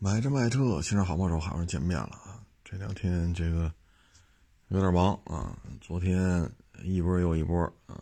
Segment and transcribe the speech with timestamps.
[0.00, 2.40] 买车卖车，新车好帮手，好像见面了啊！
[2.64, 3.72] 这两天这个
[4.68, 6.48] 有点忙啊，昨天
[6.84, 8.00] 一波又一波啊。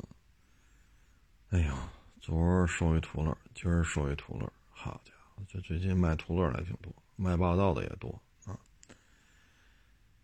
[1.48, 1.90] 哎呀，
[2.20, 8.10] 昨儿收一途乐，今儿收一途乐，好家伙，这最近卖途乐的挺多，卖霸道的也多
[8.44, 8.58] 啊。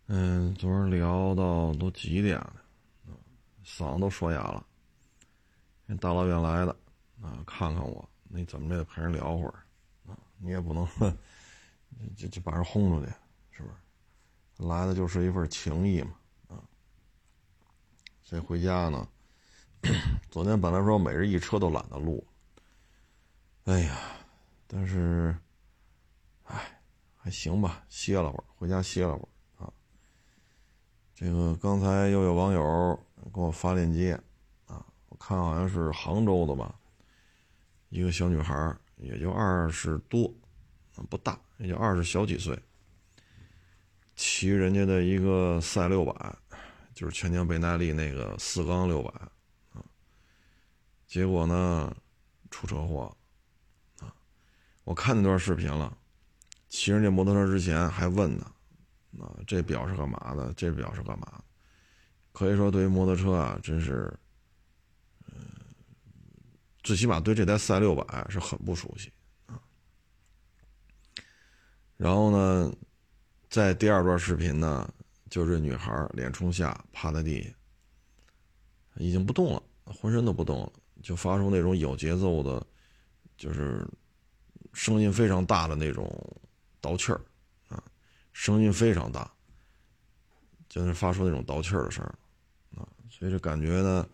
[0.05, 2.53] 嗯，昨儿聊到都几点了？
[3.65, 4.63] 嗓子都说哑了。
[5.99, 6.75] 大老远来的
[7.19, 9.55] 啊，看看我，你怎么着得陪人聊会儿
[10.07, 10.13] 啊？
[10.37, 10.87] 你也不能。
[12.15, 13.11] 就就把人轰出去，
[13.51, 14.67] 是不是？
[14.67, 16.13] 来的就是一份情谊嘛，
[16.47, 16.61] 啊！
[18.21, 19.07] 所以回家呢，
[20.29, 22.25] 昨天本来说每日一车都懒得录，
[23.65, 23.97] 哎呀，
[24.67, 25.35] 但是，
[26.43, 26.81] 哎，
[27.15, 29.73] 还行吧，歇了会儿，回家歇了会儿啊。
[31.15, 32.99] 这个刚才又有网友
[33.33, 34.13] 给我发链接，
[34.67, 36.79] 啊，我看好像是杭州的吧，
[37.89, 40.31] 一个小女孩，也就二十多。
[41.09, 42.61] 不大，也就二十小几岁，
[44.17, 46.35] 骑人家的一个赛六百，
[46.93, 49.09] 就是全江倍耐力那个四缸六百
[49.71, 49.81] 啊，
[51.07, 51.95] 结果呢
[52.51, 53.15] 出车祸
[53.99, 54.13] 啊！
[54.83, 55.97] 我看那段视频了，
[56.67, 58.51] 骑人家摩托车之前还问呢，
[59.21, 60.53] 啊，这表是干嘛的？
[60.55, 61.41] 这表是干嘛？
[62.33, 64.13] 可以说对于摩托车啊，真是，
[65.27, 65.33] 嗯，
[66.83, 69.09] 最起码对这台赛六百是很不熟悉。
[72.03, 72.69] 然后呢，
[73.49, 74.93] 在第二段视频呢，
[75.29, 77.49] 就是女孩脸冲下趴在地下，
[78.97, 82.61] 已经不动了，浑身都不动了，就发出那种有节奏的，
[83.37, 83.87] 就是
[84.73, 86.13] 声音非常大的那种
[86.81, 87.21] 倒气儿
[87.69, 87.81] 啊，
[88.33, 89.31] 声音非常大，
[90.67, 92.03] 就是发出那种倒气儿的声
[92.75, 94.09] 啊，所以这感觉呢，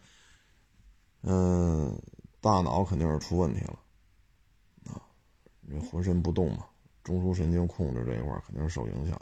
[1.22, 2.00] 嗯，
[2.40, 3.80] 大脑肯定是出问题了
[4.94, 5.02] 啊，
[5.62, 6.68] 你浑身不动嘛。
[7.04, 9.20] 中枢神经控制这一块肯定是受影响。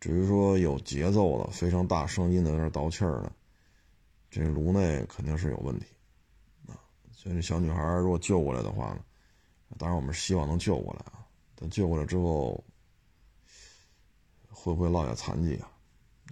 [0.00, 3.32] 至于说有节奏的、非常大声音的在那倒气儿的，
[4.30, 5.86] 这颅内肯定是有问题
[6.66, 6.76] 啊。
[7.10, 9.04] 所以这小女孩如果救过来的话呢，
[9.78, 11.26] 当然我们希望能救过来啊。
[11.54, 12.62] 但救过来之后，
[14.50, 15.70] 会不会落下残疾啊？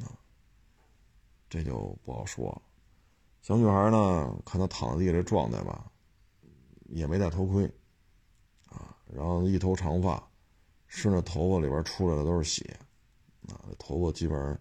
[0.02, 0.12] 啊，
[1.48, 2.62] 这就不好说了。
[3.40, 5.90] 小女孩呢，看她躺在地这状态吧，
[6.88, 7.72] 也没戴头盔。
[9.14, 10.26] 然后一头长发，
[10.86, 12.78] 顺着头发里边出来的都是血，
[13.48, 14.58] 啊，头发基本上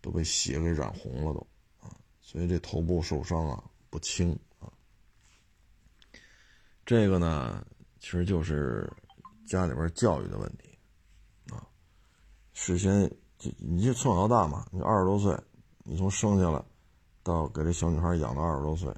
[0.00, 1.46] 都被血给染红了都，
[1.80, 4.70] 啊，所以这头部受伤啊不轻啊。
[6.84, 7.66] 这个呢，
[7.98, 8.90] 其实就是
[9.46, 10.78] 家里边教育的问题，
[11.50, 11.66] 啊，
[12.52, 15.34] 事先就你就从小到大嘛，你二十多岁，
[15.84, 16.62] 你从生下来
[17.22, 18.94] 到给这小女孩养到二十多岁，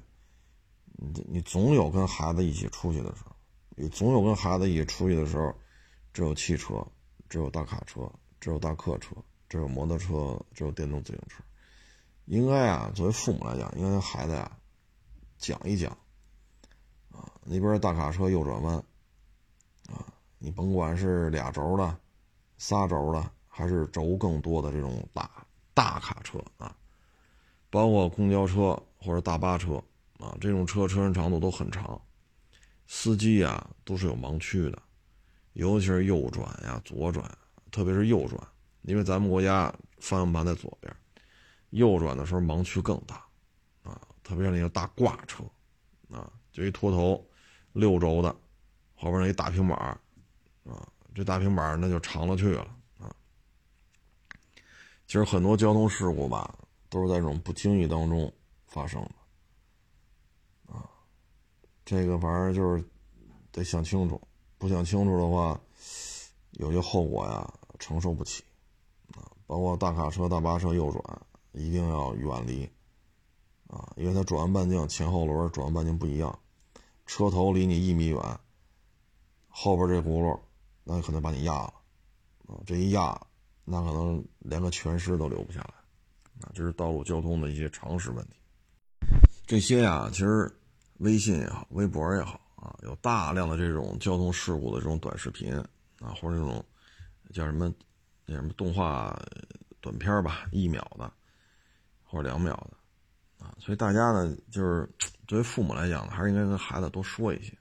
[0.97, 3.30] 你你总有跟孩子一起出去的时候。
[3.81, 5.51] 你总有跟孩子一起出去的时候，
[6.13, 6.85] 只有汽车，
[7.27, 8.07] 只有大卡车，
[8.39, 9.15] 只有大客车，
[9.49, 11.43] 只有摩托车，只有电动自行车。
[12.25, 14.51] 应该啊，作为父母来讲，应该跟孩子呀
[15.39, 15.97] 讲一讲
[17.11, 18.75] 啊，那边大卡车右转弯
[19.89, 20.05] 啊，
[20.37, 21.97] 你甭管是俩轴的、
[22.59, 25.27] 仨轴的，还是轴更多的这种大
[25.73, 26.75] 大卡车啊，
[27.71, 29.83] 包括公交车或者大巴车
[30.19, 31.99] 啊，这种车车身长度都很长。
[32.93, 34.77] 司机呀，都是有盲区的，
[35.53, 37.25] 尤其是右转呀、左转，
[37.71, 38.37] 特别是右转，
[38.81, 40.93] 因为咱们国家方向盘在左边，
[41.69, 43.23] 右转的时候盲区更大，
[43.81, 45.41] 啊，特别是那个大挂车，
[46.11, 47.25] 啊，就一拖头，
[47.71, 48.29] 六轴的，
[48.93, 49.77] 后边那一大平板，
[50.65, 50.85] 啊，
[51.15, 53.15] 这大平板那就长了去了，啊，
[55.07, 56.53] 其实很多交通事故吧，
[56.89, 58.31] 都是在这种不经意当中
[58.67, 59.20] 发生的。
[61.83, 62.83] 这个反正就是
[63.51, 64.21] 得想清楚，
[64.57, 65.59] 不想清楚的话，
[66.51, 68.43] 有些后果呀承受不起
[69.15, 69.25] 啊。
[69.47, 71.21] 包括大卡车、大巴车右转，
[71.51, 72.69] 一定要远离
[73.67, 76.39] 啊，因为它转弯半径前后轮转弯半径不一样，
[77.05, 78.39] 车头离你一米远，
[79.49, 80.39] 后边这轱辘
[80.83, 81.73] 那可能把你压了
[82.47, 82.55] 啊。
[82.65, 83.19] 这一压，
[83.65, 85.73] 那可能连个全尸都留不下来
[86.47, 86.51] 啊。
[86.53, 88.35] 这是道路交通的一些常识问题。
[89.45, 90.55] 这些呀，其实。
[91.01, 95.51] 微信也好，微博也好啊，有大量的这种交通事故的这种短视频
[95.99, 96.63] 啊，或者这种
[97.33, 97.73] 叫什么
[98.27, 99.19] 那什么动画
[99.79, 101.11] 短片吧，一秒的
[102.03, 104.87] 或者两秒的啊，所以大家呢，就是
[105.27, 107.51] 作为父母来讲呢，还是应该跟孩子多说一些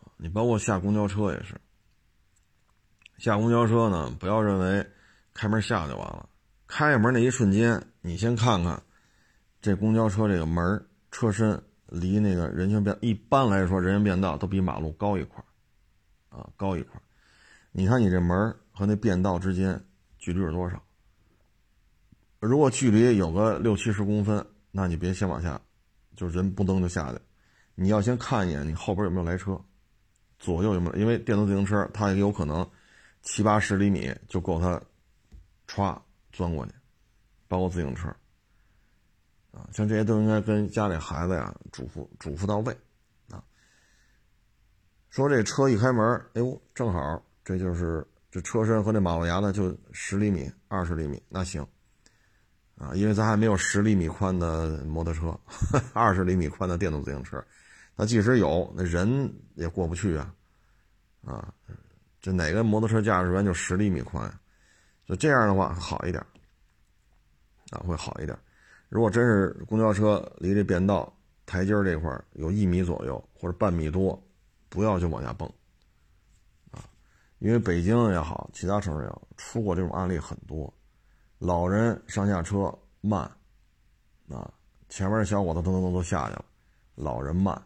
[0.00, 1.60] 啊你包括下公交车也是，
[3.18, 4.88] 下公交车呢，不要认为
[5.34, 6.26] 开门下就完了，
[6.66, 8.82] 开门那一瞬间，你先看看
[9.60, 11.62] 这公交车这个门车身。
[11.88, 15.42] 离那个人行变一般来说，人行变道都比马路高一块
[16.28, 17.00] 啊，高一块
[17.72, 19.80] 你看你这门和那便道之间
[20.18, 20.82] 距离是多少？
[22.40, 25.60] 如果距离有个六七十公分，那你别先往下，
[26.14, 27.18] 就人不蹬就下去，
[27.74, 29.60] 你要先看一眼你后边有没有来车，
[30.38, 32.68] 左右有没有，因为电动自行车它也有可能
[33.22, 34.80] 七八十厘米就够它
[35.66, 35.98] 歘
[36.32, 36.72] 钻过去，
[37.48, 38.14] 包括自行车。
[39.56, 42.76] 啊，像这些都应该跟家里孩子呀嘱咐嘱咐到位，
[43.30, 43.42] 啊，
[45.08, 46.04] 说这车一开门，
[46.34, 51.66] 哎呦，正好这就是这车身和这马路牙子就十厘米、二十厘米，那行，
[52.76, 55.34] 啊，因为咱还没有十厘米宽的摩托车，
[55.94, 57.42] 二十厘米宽的电动自行车，
[57.94, 60.34] 那即使有，那人也过不去啊，
[61.24, 61.50] 啊，
[62.20, 64.30] 这哪个摩托车驾驶员就十厘米宽，
[65.06, 66.22] 就这样的话好一点，
[67.70, 68.38] 啊，会好一点。
[68.88, 71.12] 如果真是公交车离这便道
[71.44, 74.20] 台阶这块有一米左右或者半米多，
[74.68, 75.48] 不要就往下蹦，
[76.70, 76.84] 啊，
[77.38, 80.72] 因为北京也好，其他城市也好，出过这种案例很多，
[81.38, 83.20] 老人上下车慢，
[84.28, 84.52] 啊，
[84.88, 86.44] 前面小伙子噔噔噔都下去了，
[86.94, 87.60] 老人慢，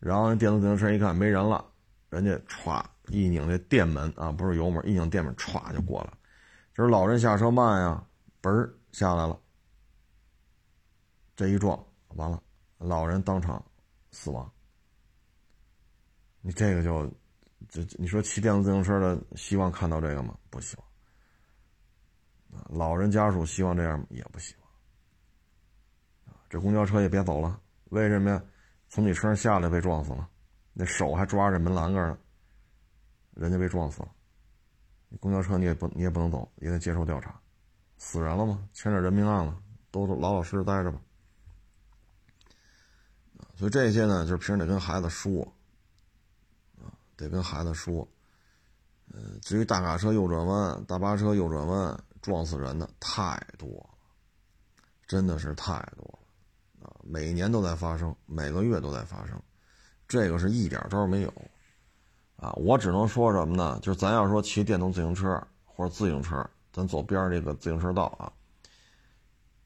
[0.00, 1.64] 然后电动自行车一看没人了，
[2.10, 6.18] 人家歘一拧这电门啊，不是油门，一拧电门歘就过来了，
[6.74, 8.04] 就是老人下车慢呀，
[8.42, 9.38] 嘣儿下来了。
[11.34, 12.42] 这一撞完了，
[12.78, 13.64] 老人当场
[14.10, 14.50] 死亡。
[16.40, 17.10] 你这个就，
[17.68, 20.36] 这你说骑电动自行车的希望看到这个吗？
[20.50, 20.86] 不希望。
[22.68, 26.36] 老人家属希望这样也不希望。
[26.50, 27.58] 这公交车也别走了，
[27.90, 28.42] 为什么呀？
[28.88, 30.28] 从你车上下来被撞死了，
[30.74, 32.18] 那手还抓着门栏杆呢，
[33.34, 34.12] 人家被撞死了。
[35.18, 37.40] 公交车你也不你也不能走，也得接受调查，
[37.96, 38.68] 死人了吗？
[38.74, 41.00] 牵扯人命案了，都老老实实待着吧。
[43.62, 45.40] 所以这些呢，就是平时得跟孩子说，
[46.80, 48.04] 啊，得跟孩子说。
[49.14, 53.90] 嗯，至于大卡车右转弯、大巴车右转弯撞死人的太多了，
[55.06, 59.40] 真的是太多了，啊，每年都在发生，每个月都在发生，
[60.08, 61.32] 这个是一点招没有，
[62.38, 63.78] 啊，我只能说什么呢？
[63.80, 68.32] 就是咱要说骑电动自行车或者自行车，咱走边上这个自行车道啊，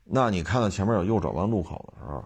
[0.04, 2.22] 那你看到前面有右转弯路口的时候。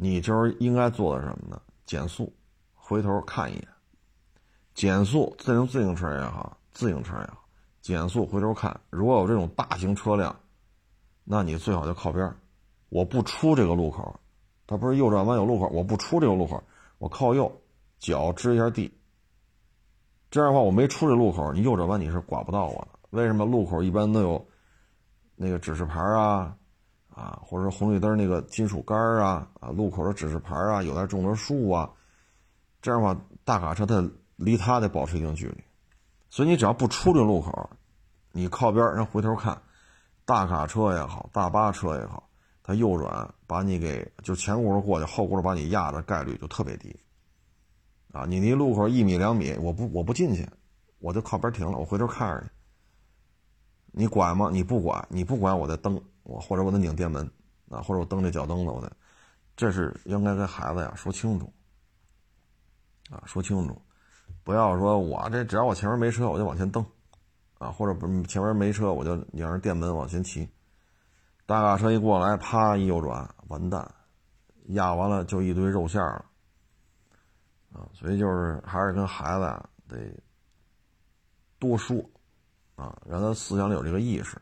[0.00, 1.60] 你就是应该做的什么呢？
[1.84, 2.32] 减速，
[2.72, 3.68] 回头看一眼。
[4.72, 7.44] 减速，自行自行车也好，自行车也好，
[7.80, 8.80] 减速回头看。
[8.90, 10.34] 如果有这种大型车辆，
[11.24, 12.32] 那你最好就靠边
[12.90, 14.18] 我不出这个路口，
[14.68, 16.62] 它不是右转弯有路口，我不出这个路口，
[16.98, 17.50] 我靠右，
[17.98, 18.96] 脚支一下地。
[20.30, 22.98] 这样的话，我没出这路口，你右转弯你是刮不到我的。
[23.10, 23.44] 为什么？
[23.44, 24.46] 路口一般都有
[25.34, 26.56] 那个指示牌啊。
[27.18, 31.90] 啊，或者说红绿灯那个金属杆啊，啊，路口的指示牌啊，有点种的树啊，
[32.80, 35.64] 这样的话，大卡车它离它得保持一定距离，
[36.30, 37.70] 所以你只要不出这路口，
[38.30, 39.60] 你靠边，然后回头看，
[40.24, 42.30] 大卡车也好，大巴车也好，
[42.62, 46.96] 它右转把你给就前轱辘过去，后轱辘把你压的概率就特别低。
[48.12, 50.48] 啊，你离路口一米两米，我不我不进去，
[51.00, 54.02] 我就靠边停了，我回头看着你。
[54.02, 54.50] 你管吗？
[54.52, 56.00] 你不管，你不管，我再蹬。
[56.28, 57.24] 我或者我得拧电门，
[57.70, 58.92] 啊，或者我蹬这脚蹬子，我得，
[59.56, 61.50] 这是应该跟孩子呀说清楚，
[63.08, 63.80] 啊，说清楚，
[64.44, 66.84] 不要说我这只要我前面没车我就往前蹬，
[67.56, 70.46] 啊，或者不前面没车我就拧着电门往前骑，
[71.46, 73.90] 大卡车一过来，啪一右转，完蛋，
[74.66, 76.26] 压完了就一堆肉馅了，
[77.72, 79.96] 啊，所以就是还是跟孩子啊得
[81.58, 81.96] 多说，
[82.76, 84.38] 啊，让他思想里有这个意识。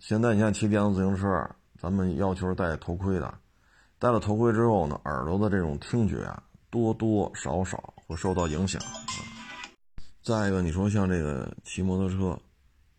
[0.00, 1.46] 现在你像骑电动自行车，
[1.78, 3.32] 咱们要求是戴头盔的。
[3.98, 8.80] 戴了头盔之后呢，耳朵的这种听觉啊，多多少少会受到影响。
[10.22, 12.40] 再一个，你说像这个骑摩托车，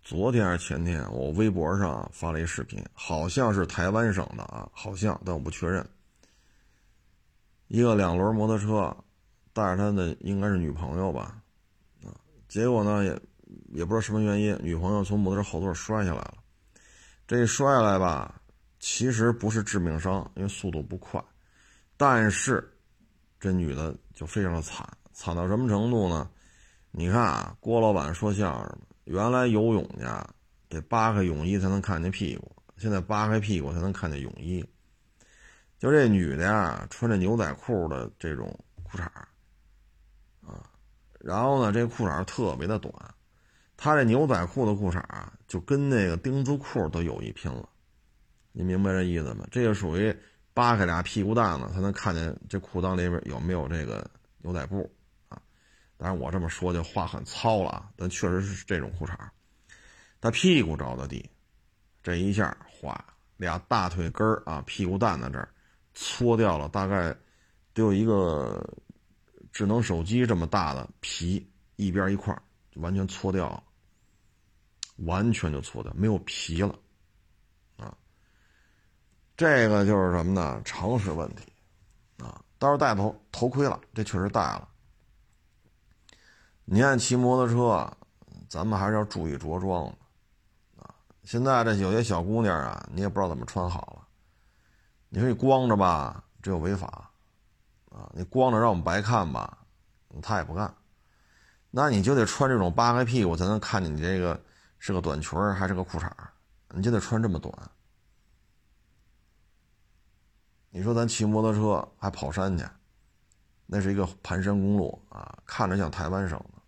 [0.04, 5.84] 昨天还是前天，我微博上发了一视频，好像是台湾省的啊，好像，但我不确认。
[7.68, 8.96] 一个两轮摩托车，
[9.54, 11.42] 带着他的应该是女朋友吧，
[12.06, 12.14] 啊，
[12.48, 13.20] 结果呢也
[13.74, 16.36] 也不知道什么原因，女朋友从摩托车后座摔下来了。
[17.32, 18.42] 这一摔下来吧，
[18.82, 21.24] 其实不是致命伤，因为速度不快，
[21.96, 22.78] 但是
[23.40, 26.30] 这女的就非常的惨，惨到什么程度呢？
[26.92, 30.06] 你看啊，郭老板说相声，原来游泳去
[30.68, 34.62] 得扒开泳衣才能看见屁股，现在扒开屁股才能看见泳衣。
[35.80, 39.06] 就这女的呀，穿着牛仔裤的这种裤衩
[40.46, 40.70] 啊，
[41.22, 42.94] 然后呢，这裤衩特别的短。
[43.84, 47.68] 他这牛仔裤的裤衩啊，就跟那个丁字裤都有一拼了，
[48.52, 49.48] 你明白这意思吗？
[49.50, 50.16] 这个属于
[50.54, 54.08] 扒开俩屁股蛋子，才能看见这裤裆里边有没有这个
[54.44, 54.88] 牛仔布
[55.30, 55.42] 啊。
[55.98, 59.16] 但是我这么说就话很糙了，但确实是这种裤衩
[60.22, 61.28] 他屁股着的地，
[62.04, 63.04] 这一下哗，
[63.38, 65.50] 俩大腿根啊，屁股蛋子这儿
[65.96, 67.10] 搓掉了，大概
[67.74, 68.64] 得有一个
[69.52, 71.44] 智能手机这么大的皮，
[71.78, 73.64] 一边一块就完全搓掉了，
[74.98, 76.76] 完全就错掉，没有皮了。
[77.78, 77.96] 啊
[79.38, 80.62] 这个就是什么呢？
[80.64, 81.52] 常识问题，
[82.18, 84.68] 啊，到时候戴头头盔了，这确实戴了。
[86.64, 87.92] 你看骑摩托车，
[88.48, 89.88] 咱们还是要注意着装，
[90.78, 90.94] 啊，
[91.24, 94.08] 现在这有些小姑娘啊，你也不知道怎么穿好了。
[95.10, 97.10] 你说你光着吧，这又违法，
[97.90, 99.58] 啊，你光着让我们白看吧，
[100.22, 100.72] 他也不干。
[101.72, 104.40] 那你就得穿这种扒开屁股才能看见你这个
[104.82, 106.12] 是个短裙还是个裤衩
[106.70, 107.54] 你就得穿这么短。
[110.72, 112.66] 你说咱骑摩托车还跑山去，
[113.68, 116.62] 那是一个盘山公路啊，看着像台湾省的。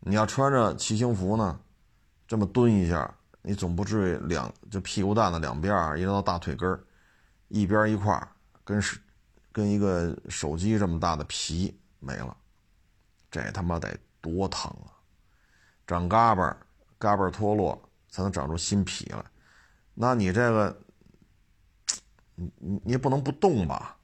[0.00, 1.60] 你要穿着骑行服呢，
[2.26, 6.84] 这么蹲一下，你总不至于两就屁股蛋子两边一直到大腿根，
[7.46, 8.28] 一边一块
[8.64, 9.00] 跟是
[9.52, 12.36] 跟一个手机这么大的皮没了，
[13.30, 14.98] 这他妈得多疼啊！
[15.86, 16.56] 长嘎巴，
[17.00, 17.76] 嘎巴脱落
[18.08, 19.24] 才能长出新皮来，
[19.94, 20.80] 那你这个。
[22.42, 23.98] 你你也不能不动吧？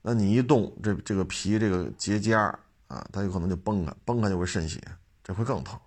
[0.00, 2.38] 那你一动，这这个皮这个结痂
[2.86, 4.80] 啊，它有可能就崩开，崩开就会渗血，
[5.22, 5.78] 这会更疼。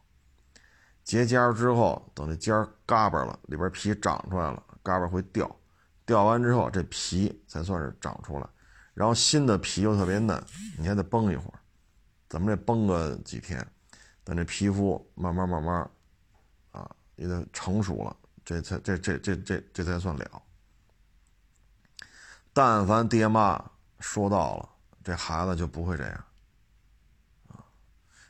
[1.04, 5.50] 结痂之后，等这尖儿嘎巴了，里边皮长出来了，嘎巴会掉，
[6.06, 8.48] 掉完之后这皮才算是长出来，
[8.94, 10.40] 然后新的皮又特别嫩，
[10.78, 11.60] 你还得绷一会儿，
[12.30, 13.68] 怎么得绷个几天，
[14.24, 15.90] 等这皮肤慢慢慢慢
[17.18, 20.42] 啊，也得成熟了，这才这这这这这才算了。
[22.54, 23.64] 但凡爹妈
[24.00, 24.70] 说到了，
[25.04, 26.24] 这孩子就不会这样，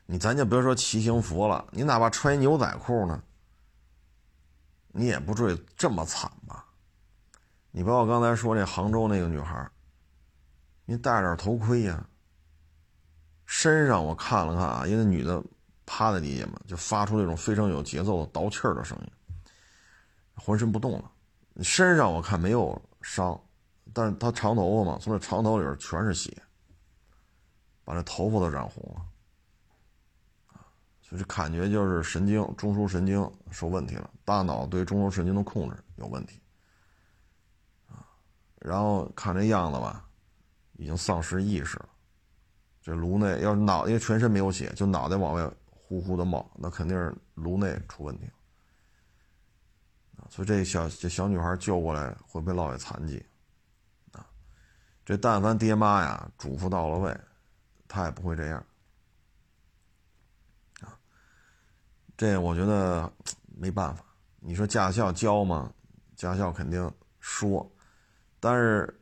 [0.06, 3.22] 你咱就别说骑行服了，你哪怕穿牛仔裤呢，
[4.88, 6.66] 你也不至于这么惨吧？
[7.72, 9.70] 你包括刚才说那杭州那个女孩，
[10.86, 12.06] 你戴点头盔呀，
[13.46, 15.44] 身上我看了看啊，因为女的
[15.88, 19.12] 趴在底下嘛，就发出那种非常有节奏的倒气儿的声音，
[20.36, 21.10] 浑身不动了，
[21.64, 23.40] 身上我看没有伤。
[23.94, 26.30] 但是他长头发嘛，从这长头里边全是血，
[27.84, 29.02] 把这头发都染红了，
[30.48, 30.68] 啊，
[31.02, 36.40] 就是感觉就是神经中枢神经受问题了，大脑对中枢神经的控制有问题，
[38.60, 40.06] 然后看这样子吧，
[40.74, 41.90] 已经丧失意识了，
[42.82, 45.50] 这颅内要是脑，因为全身没有血，就脑袋往外
[45.88, 48.26] 呼呼的冒，那肯定是颅内出问题
[50.18, 53.26] 了，所以这小这小女孩救过来会不会落下残疾？
[55.06, 57.18] 这但凡爹妈呀嘱咐到了位，
[57.88, 58.62] 他也不会这样，
[60.82, 61.00] 啊，
[62.18, 63.10] 这我觉得
[63.58, 64.04] 没办法。
[64.42, 65.74] 你说驾校教吗？
[66.18, 67.72] 驾校肯定说，
[68.42, 69.02] 但是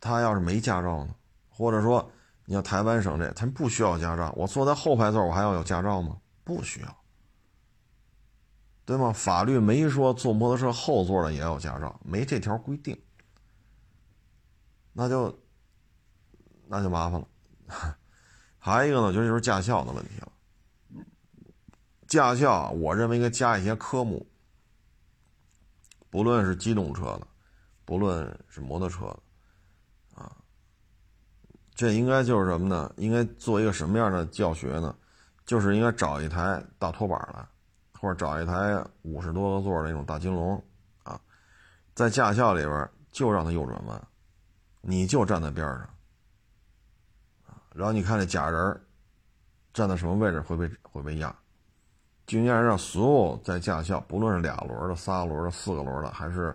[0.00, 1.14] 他要是没驾照呢？
[1.50, 2.10] 或者说，
[2.46, 4.32] 你像台湾省这，他们不需要驾照。
[4.36, 6.18] 我坐在后排座，我还要有驾照吗？
[6.44, 6.96] 不需要，
[8.84, 9.12] 对吗？
[9.12, 13.00] 法律没说坐摩托车后座的也要有驾照，没这条规定。
[14.92, 15.42] 那就
[16.68, 17.28] 那就麻烦了，
[18.58, 20.32] 还有一个呢，就是就是驾校的问题了。
[22.06, 24.26] 驾校，我认为应该加一些科目，
[26.10, 27.26] 不论是机动车的，
[27.84, 29.18] 不论是摩托车的，
[31.74, 32.92] 这应该就是什么呢？
[32.96, 34.94] 应该做一个什么样的教学呢？
[35.44, 37.46] 就是应该找一台大拖板来，
[38.00, 40.62] 或者找一台五十多个座的那种大金龙，
[41.02, 41.20] 啊，
[41.94, 44.00] 在驾校里边就让它右转弯。
[44.80, 45.88] 你就站在边上，
[47.74, 48.80] 然后你看那假人
[49.72, 51.34] 站在什么位置会被会被压，
[52.26, 56.54] 就应该让所有在驾校，不论是俩轮的、仨轮的、四个轮的，还是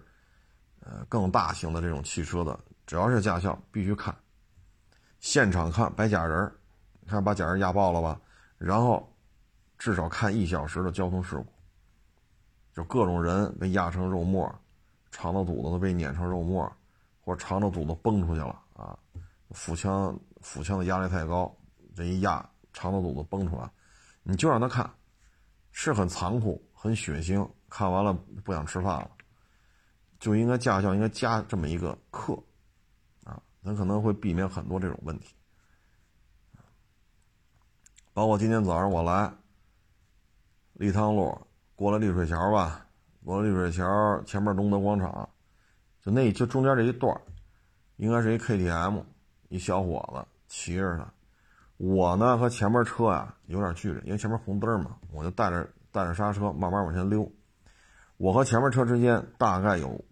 [0.82, 4.16] 呃更大型的这种汽车的，只要是驾校必须看，
[5.20, 6.52] 现场看摆假人
[7.08, 8.20] 看把假人压爆了吧，
[8.58, 9.08] 然后
[9.78, 11.46] 至少看一小时的交通事故，
[12.74, 14.54] 就各种人被压成肉沫，
[15.12, 16.72] 肠子肚子都被碾成肉沫。
[17.22, 18.98] 或者肠子肚子崩出去了啊，
[19.52, 21.56] 腹腔腹腔的压力太高，
[21.96, 23.70] 这一压肠子肚子崩出来，
[24.24, 24.90] 你就让他看，
[25.72, 28.12] 是很残酷、很血腥，看完了
[28.44, 29.12] 不想吃饭了，
[30.20, 32.36] 就应该驾校应该加这么一个课，
[33.70, 35.36] 很，可能会避免很多这种问题，
[38.14, 39.32] 包括今天早上我来
[40.74, 41.38] 立汤路
[41.76, 42.88] 过了丽水桥吧，
[43.24, 45.30] 过了丽水桥前面东德广场。
[46.02, 47.22] 就那就中间这一段
[47.98, 49.04] 应该是一 KTM，
[49.50, 51.14] 一小伙子骑着它，
[51.76, 57.30] 我呢和前面车呀有点距离，因为前面红灯嘛，我就带着带着刹车慢慢往前溜。
[58.16, 60.04] 我和前面车之间大概有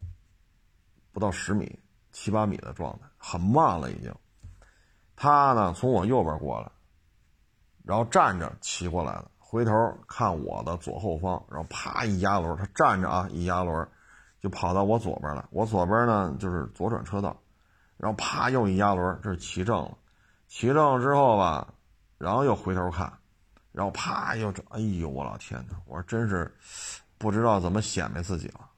[1.14, 1.80] 不到十米、
[2.12, 4.14] 七八米的状态，很慢了已经。
[5.16, 6.72] 他呢从我右边过来，
[7.84, 9.74] 然后站着骑过来了，回头
[10.08, 13.86] 看我的左后方，然后啪一压轮，他站着啊一压轮，
[14.40, 15.48] 就跑到我左边了。
[15.52, 17.36] 我左边呢就是左转车道，
[17.98, 19.98] 然后啪又一压轮，这是骑正了。
[20.48, 21.74] 骑正了之后吧，
[22.18, 23.12] 然后又回头看，
[23.74, 25.76] 然后啪又这，哎呦我老天哪！
[25.86, 26.56] 我说真是
[27.18, 28.70] 不知道怎么显摆自己了，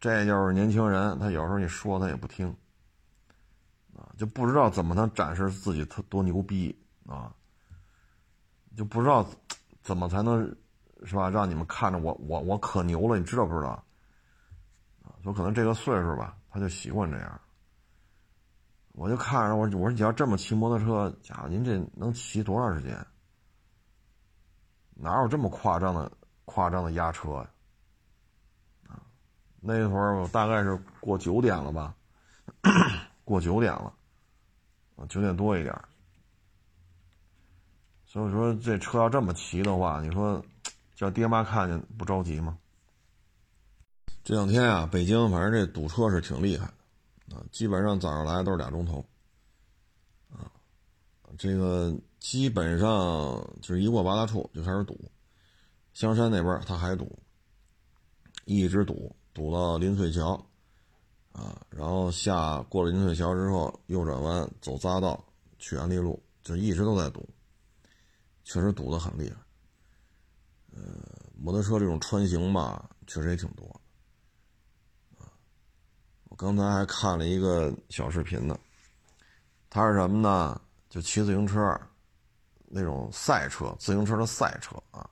[0.00, 2.54] 这就是年轻人，他有时候你说他也不听，
[4.16, 6.76] 就不知道怎么能展示自己特多牛逼
[7.06, 7.34] 啊，
[8.76, 9.26] 就不知道
[9.82, 10.44] 怎么才能
[11.04, 13.70] 是吧，让你们看着我我我可牛了，你知道不知道？
[15.02, 17.40] 啊，有可能这个岁数吧，他就习惯这样。
[18.92, 23.06] 我就看着我，我说你要这么骑摩托车，家伙，您这能骑多长时间？
[24.94, 26.12] 哪有这么夸张的、
[26.44, 27.50] 夸张的压车呀？
[28.88, 29.00] 啊，
[29.60, 31.94] 那会儿我大概是过九点了吧，
[33.24, 33.92] 过九点了，
[35.08, 35.74] 九点多一点。
[38.06, 40.44] 所以说这车要这么骑的话，你说
[40.94, 42.58] 叫爹妈看见不着急吗？
[44.22, 47.36] 这两天啊，北京反正这堵车是挺厉害的。
[47.36, 49.02] 啊，基本上早上来都是俩钟头，
[50.30, 50.52] 啊，
[51.38, 52.88] 这个基本上
[53.62, 55.10] 就是一过八大处就开始堵，
[55.94, 57.18] 香山那边他还堵，
[58.44, 60.44] 一直堵堵到临翠桥，
[61.32, 65.22] 啊，然后下过了临翠桥之后右转弯走匝道
[65.58, 67.28] 去安利路，就一直都在堵，
[68.44, 69.36] 确实堵得很厉害。
[70.74, 70.82] 呃，
[71.36, 73.80] 摩托车这种穿行吧，确实也挺多。
[76.28, 78.58] 我刚才还看了一个小视频呢，
[79.68, 80.60] 他是什么呢？
[80.88, 81.78] 就骑自行车，
[82.66, 85.08] 那种赛车，自行车的赛车啊。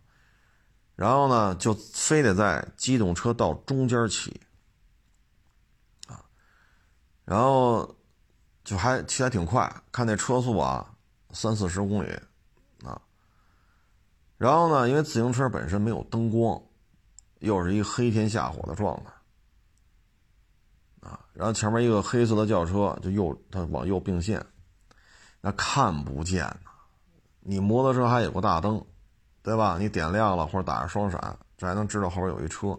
[0.96, 4.38] 然后呢，就非得在机动车道中间骑，
[7.30, 7.94] 然后
[8.64, 10.84] 就还骑还挺快，看那车速啊，
[11.30, 12.10] 三四十公里，
[12.84, 13.00] 啊。
[14.36, 16.60] 然后呢，因为自行车本身没有灯光，
[17.38, 21.08] 又是一黑天下火的状态。
[21.08, 24.44] 啊，然后前面一个黑色的轿车就右，它往右并线，
[25.40, 26.72] 那看不见呐。
[27.38, 28.84] 你摩托车还有个大灯，
[29.40, 29.76] 对吧？
[29.78, 32.76] 你点亮了或者打着双闪，这还能知道后边有一车。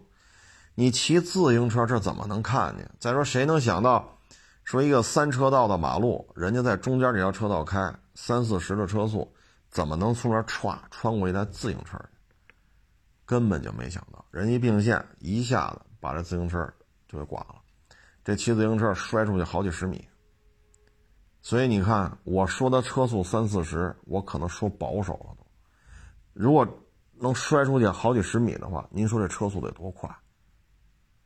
[0.76, 2.92] 你骑自行车这怎么能看见？
[3.00, 4.18] 再说谁能想到，
[4.64, 9.34] 说一个三车道的马路，人家在中间这条车道开三四十的车速，
[9.70, 12.00] 怎么能从那歘穿过一台自行车？
[13.26, 16.68] 根本就没想到，人一并线，一下子把这自行车
[17.08, 17.56] 就给刮了。
[18.24, 20.08] 这骑自行车摔出去好几十米，
[21.42, 25.48] 所以你看，我说的车速三四十，我可能说保守了都。
[26.34, 26.68] 如果
[27.14, 30.10] 能摔出去好几十米的话，您说这车速得多快？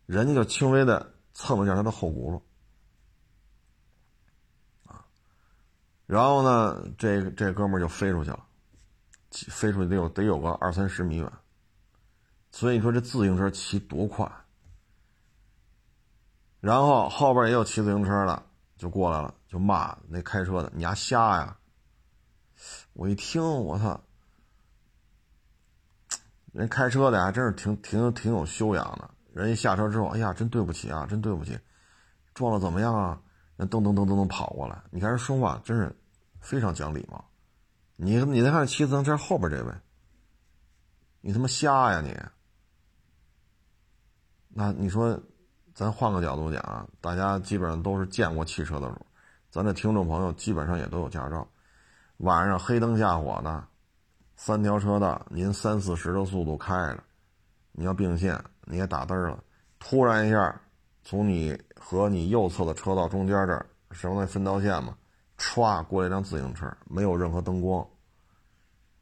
[0.06, 2.42] 人家就轻微的蹭了一下他的后轱辘，
[4.86, 5.06] 啊，
[6.06, 8.46] 然后呢，这这哥们就飞出去了，
[9.32, 11.32] 飞出去得有得有个二三十米远，
[12.52, 14.32] 所以你说这自行车骑多快？
[16.60, 18.44] 然后后边也有骑自行车的，
[18.78, 21.58] 就过来了，就骂那开车的：“你丫瞎呀！”
[22.94, 24.00] 我一听，我操，
[26.54, 29.10] 人开车的还真是挺挺挺有修养的。
[29.34, 31.60] 人一下车之后，哎呀，真对不起啊，真对不起，
[32.34, 33.22] 撞了怎么样啊？
[33.56, 35.96] 那噔噔噔噔噔跑过来，你看人说话真是
[36.40, 37.24] 非常讲礼貌。
[37.96, 39.74] 你你再看骑自行车后边这位，
[41.22, 42.16] 你他妈瞎呀你？
[44.50, 45.20] 那你说？
[45.74, 49.06] 咱换个角度讲啊，大家基本上都是见过汽车的主，
[49.50, 51.46] 咱的听众朋友基本上也都有驾照。
[52.20, 53.68] 晚上黑灯瞎火的，
[54.38, 57.04] 三条车道，您三四十的速度开着，
[57.74, 59.44] 你要并线，你也打灯了，
[59.78, 60.62] 突然一下，
[61.04, 64.98] 从你和你右侧的车道中间这儿，什么那分道线嘛，
[65.38, 67.88] 歘过来一辆自行车，没有任何灯光，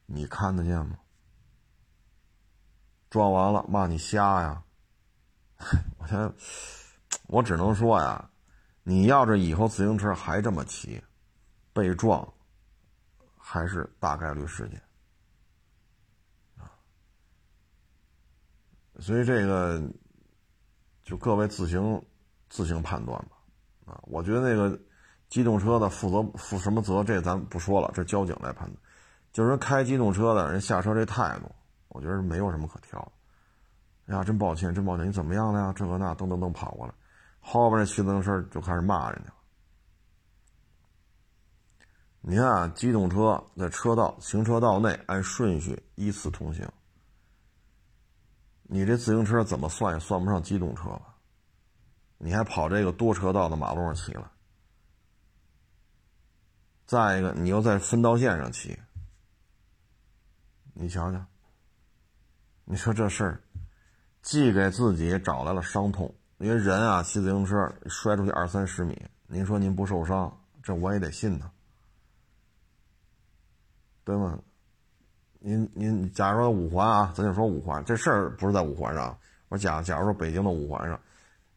[0.06, 0.98] 你看得见吗？
[3.10, 4.62] 撞完了骂你瞎呀！
[5.98, 6.34] 我先，
[7.28, 8.30] 我只能说呀，
[8.84, 11.02] 你要是以后自行车还这么骑，
[11.72, 12.34] 被撞
[13.38, 14.82] 还是大概率事件。
[19.00, 19.82] 所以这个
[21.02, 22.06] 就各位自行
[22.54, 24.00] 自行判断吧啊。
[24.04, 24.80] 我觉得那个
[25.28, 28.78] 机动车的负责负什么责，这咱不说了，这交警来判断。
[29.32, 31.50] 就是开机动车的人下车这态度，
[31.88, 33.12] 我觉得没有什么可挑。
[34.06, 35.74] 哎呀，真抱歉，真抱歉，你怎么样了呀？
[35.76, 36.94] 这个那，噔噔噔跑过来，
[37.40, 39.34] 后边那骑自行车就开始骂人家。
[42.22, 46.70] 你看，机动车在车道、行车道内按顺序依次通行。
[48.64, 51.13] 你这自行车怎么算也算不上机动车吧？
[52.24, 54.32] 你还跑这个多车道的马路上骑了？
[56.86, 58.80] 再一个，你又在分道线上骑，
[60.74, 61.22] 你瞧瞧，
[62.64, 63.42] 你说这事儿，
[64.22, 71.52] 既给自己找来了伤痛，因为人啊，骑自行车摔出去二三十米，您说您不受伤，这我也得信呢，
[74.06, 74.40] 对吗？
[75.40, 79.18] 您您假如说五环啊，咱就说五环，这事儿不是在五环上。
[79.50, 80.98] 我假假如说北京的五环上，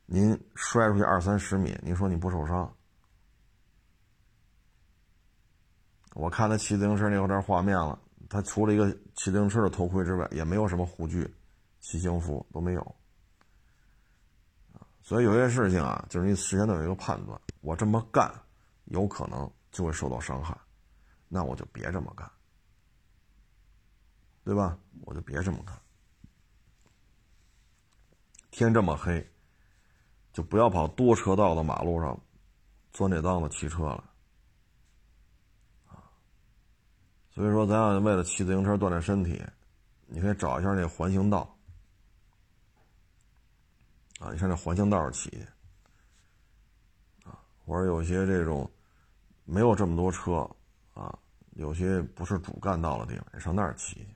[0.07, 2.73] 您摔出去二三十米，您说你不受伤？
[6.15, 11.35] 我看他骑自行车那有点画面了，他除了一个骑自行车的头盔之外，也没有什么护具、
[11.81, 12.97] 骑行服都没有。
[15.03, 18.33] 所以有些事情啊，就是你事先都有一个判断，我这么干
[18.87, 20.57] 有可能就会受到伤害，
[21.29, 22.31] 那我就别这么干。
[24.45, 24.79] 对吧？
[25.03, 25.77] 我就别这么干。
[28.53, 29.29] 天这么黑，
[30.37, 32.15] 就不要跑多车道的马路上
[32.93, 34.05] 钻这裆子骑车了。
[35.87, 36.13] 啊，
[37.31, 39.43] 所以说，咱要为了骑自行车锻炼身体，
[40.05, 41.57] 你可以找一下那环形道。
[44.21, 45.41] 啊，你上那环形道上骑去。
[47.25, 48.71] 啊，或者有些这种
[49.47, 50.47] 没有这么多车
[50.93, 51.19] 啊，
[51.53, 54.09] 有些不是主干道的地方，你上那儿骑去。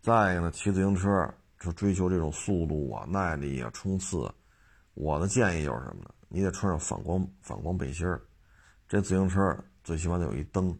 [0.00, 4.32] 再一个呢，骑自行车就追求这种速度啊、耐力啊、冲刺。
[4.96, 6.10] 我的建议就是什么呢？
[6.28, 8.20] 你得穿上反光反光背心儿，
[8.88, 10.76] 这自行车最起码得有一灯，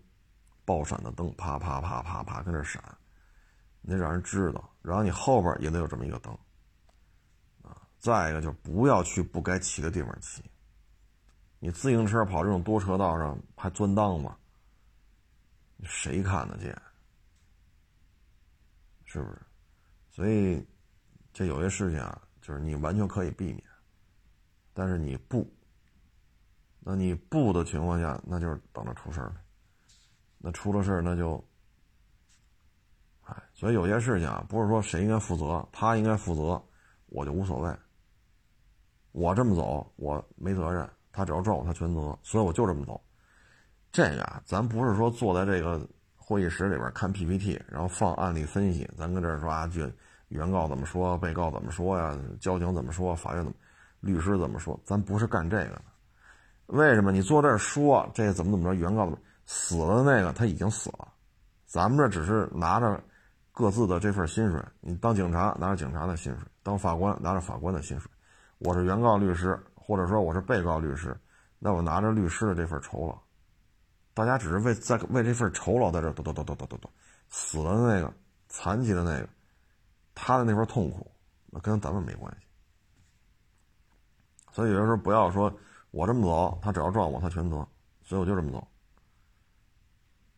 [0.64, 2.82] 爆闪的灯，啪啪啪啪啪跟这闪，
[3.82, 4.74] 你得让人知道。
[4.80, 6.32] 然后你后边也得有这么一个灯
[7.62, 7.86] 啊。
[7.98, 10.42] 再一个就不要去不该骑的地方骑。
[11.58, 14.34] 你自行车跑这种多车道上还钻裆子，
[15.84, 16.74] 谁看得见？
[19.04, 19.38] 是不是？
[20.10, 20.66] 所以，
[21.32, 23.62] 这有些事情啊，就是你完全可以避免，
[24.76, 25.50] 但是你不，
[26.80, 29.34] 那你不的情况下，那就是等着出事儿
[30.36, 31.42] 那出了事儿，那就，
[33.22, 36.62] 哎，所以有些事情啊，不是说谁应该负责，他应该负责，
[37.06, 37.74] 我就无所谓。
[39.12, 43.00] 我这么走，我没责任，他只要撞我，他全责，所以我就这么走。
[43.90, 45.88] 这个啊，咱不是说坐在这个。
[46.28, 48.84] 会议室里边看 PPT，然后放案例分析。
[48.98, 49.88] 咱跟这儿说啊，就
[50.26, 52.18] 原告怎么说，被告怎么说呀？
[52.40, 53.14] 交警怎么说？
[53.14, 53.56] 法院怎么？
[54.06, 54.78] 律师怎么说？
[54.84, 55.82] 咱不是干这个的。
[56.66, 58.74] 为什么你坐这儿说这怎么怎么着？
[58.74, 59.10] 原告
[59.44, 61.08] 死了那个他已经死了，
[61.66, 63.02] 咱们这只是拿着？
[63.52, 64.62] 各自的这份薪水。
[64.80, 65.76] 你当警察拿着？
[65.76, 67.40] 警察的薪水，当法官拿着？
[67.40, 68.10] 法官的薪水。
[68.58, 71.18] 我是原告律师，或者说我是被告律师，
[71.58, 72.12] 那我拿着？
[72.12, 73.18] 律师的这份酬劳。
[74.12, 76.90] 大家只是为在为这份酬劳在这，嘟嘟嘟嘟嘟嘟嘟，
[77.30, 78.12] 死了那个，
[78.48, 79.28] 残疾的那个，
[80.14, 81.10] 他的那份痛苦，
[81.46, 82.45] 那跟咱们没关系。
[84.56, 85.54] 所以有的时候不要说
[85.90, 87.56] 我这么走，他只要撞我，他全责，
[88.02, 88.66] 所以我就这么走。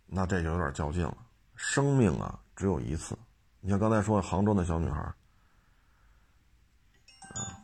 [0.07, 1.17] 那这就有点较劲了。
[1.55, 3.17] 生命啊，只有一次。
[3.61, 5.01] 你像刚才说杭州那小女孩，
[7.31, 7.63] 啊，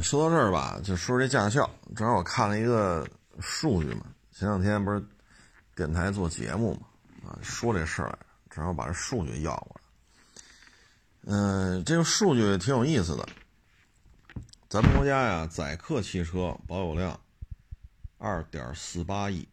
[0.00, 3.04] 说到这儿吧，就说这驾校，正好我看了一个
[3.40, 4.06] 数据嘛。
[4.30, 5.04] 前两天不是
[5.74, 8.18] 电台做节目嘛，啊，说这事儿来着，
[8.50, 9.80] 正好把这数据要过来。
[11.22, 13.28] 嗯，这个数据挺有意思的。
[14.70, 17.20] 咱们国家呀，载客汽车保有量
[18.18, 19.48] 二点四八亿，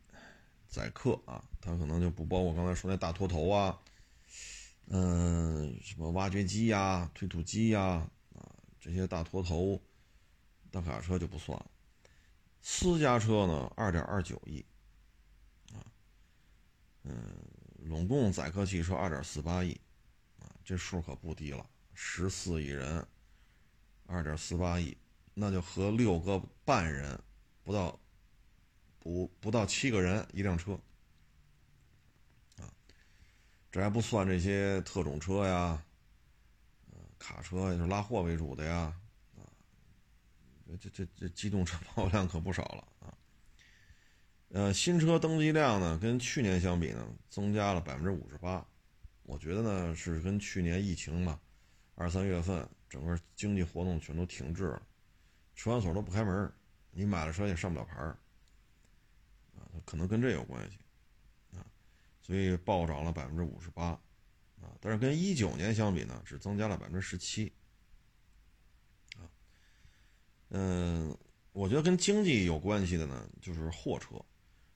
[0.68, 3.80] 载客啊，它可能就不包括刚才说那大拖头啊，
[4.86, 8.46] 嗯，什么挖掘机呀、推土机呀啊
[8.80, 9.82] 这些大拖头、
[10.70, 11.66] 大卡车就不算了。
[12.62, 14.64] 私家车呢，二点二九亿。
[15.74, 15.82] 啊
[17.06, 17.36] 嗯，
[17.86, 19.82] 拢共载客汽车二点四八亿，
[20.38, 23.04] 啊，这数可不低了，十四亿人，
[24.06, 24.96] 二点四八亿，
[25.40, 27.20] 那就和六个半人
[27.64, 28.00] 不到，
[28.98, 30.74] 不不到七个人一辆车，
[32.58, 32.66] 啊，
[33.72, 35.80] 这还不算这些特种车呀，
[37.20, 38.92] 卡车也是拉货为主的呀，
[39.36, 39.46] 啊，
[40.82, 43.14] 这这这机动车保有量可不少了啊。
[44.50, 48.66] 呃，新车登记量呢，跟去年相比呢，增加了百分之五十八。
[49.22, 51.40] 我觉得呢，是跟去年疫情嘛，
[51.94, 54.82] 二三月份整个经济活动全都停滞了，
[55.58, 56.50] 车管所都不开门，
[56.92, 58.18] 你买了车也上不了牌儿，
[59.58, 60.78] 啊，可能跟这有关系，
[61.58, 61.66] 啊，
[62.22, 63.88] 所以暴涨了百分之五十八，
[64.62, 67.52] 啊，但是跟一九年相比呢，只增加了百分之十七，
[69.18, 69.26] 啊，
[70.50, 71.18] 嗯，
[71.52, 74.24] 我觉得跟经济有关系的呢，就是货车。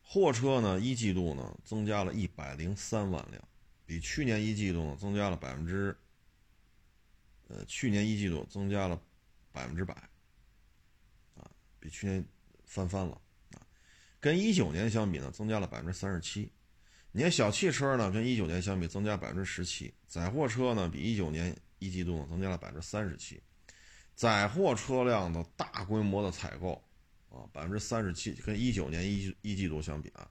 [0.03, 3.41] 货车呢，一季度呢增加了一百零三万辆，
[3.85, 5.95] 比去年一季度呢增加了百分之，
[7.47, 9.01] 呃，去年一季度增加了
[9.53, 10.09] 百分之百，
[11.81, 12.23] 比去年
[12.65, 13.19] 翻番了
[13.55, 13.59] 啊，
[14.21, 16.49] 跟一九年相比呢，增加了百分之三十七。
[17.11, 23.41] 你看小汽车呢，跟一九年相比增加百分之十七，载货车呢比一九年一季度呢增加了百分之三十七，
[24.15, 26.81] 载货车辆的大规模的采购
[27.29, 30.29] 啊，百分之三十七，跟一九年一一季度相比啊，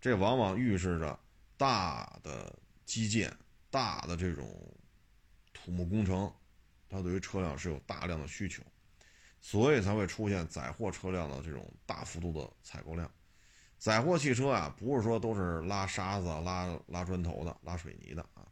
[0.00, 1.18] 这往往预示着
[1.56, 3.34] 大的基建、
[3.70, 4.46] 大的这种
[5.54, 6.30] 土木工程，
[6.90, 8.62] 它对于车辆是有大量的需求，
[9.40, 13.10] 所以才会出现载货车辆的这种大幅度的采购量。
[13.78, 18.46] 载货汽车啊，不是说都是拉沙子、拉拉砖头的、拉水泥的啊，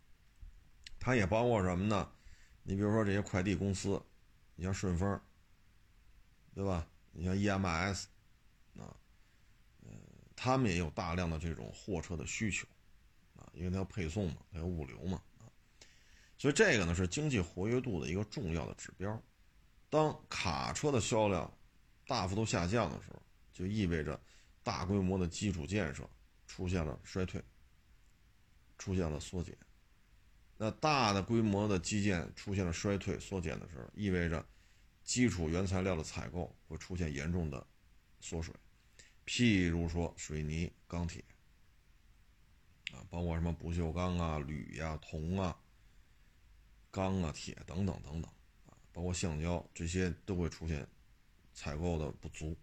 [1.01, 2.09] 它也包括什么呢？
[2.63, 4.01] 你比如说这些快递公司，
[4.55, 5.21] 你像顺丰，
[6.55, 6.87] 对吧？
[7.11, 8.05] 你像 EMS，
[8.79, 8.95] 啊，
[9.83, 9.91] 嗯，
[10.37, 12.67] 他们也有大量的这种货车的需求，
[13.35, 15.51] 啊，因为它要配送嘛，它要物流嘛，啊，
[16.39, 19.21] 所以这个呢是经济活跃度的一个重要的指标。
[19.97, 21.51] 当卡车的销量
[22.07, 24.21] 大幅度下降的时候，就意味着。
[24.63, 26.11] 大规模的基础建设
[26.49, 27.41] 出现了衰退，
[28.77, 29.57] 出现了缩减。
[30.57, 34.45] 那大的规模的基建出现了衰退、缩减的时候，意味着
[35.05, 37.65] 基础原材料的采购会出现严重的
[38.19, 38.53] 缩水。
[39.25, 41.23] 譬如说水泥、钢铁
[42.93, 45.57] 啊，包括什么不锈钢啊、铝呀、铜啊、
[46.91, 48.29] 钢啊、铁等等等等，
[48.97, 50.89] 包括橡胶这些都会出现
[51.53, 52.57] 采购的不足。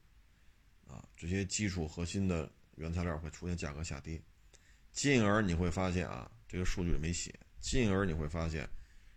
[0.88, 4.20] 啊，这些基础核心的原材料会出现价格下跌，
[4.92, 8.68] 进而你会发现啊，这个数据没写，进而你会发现，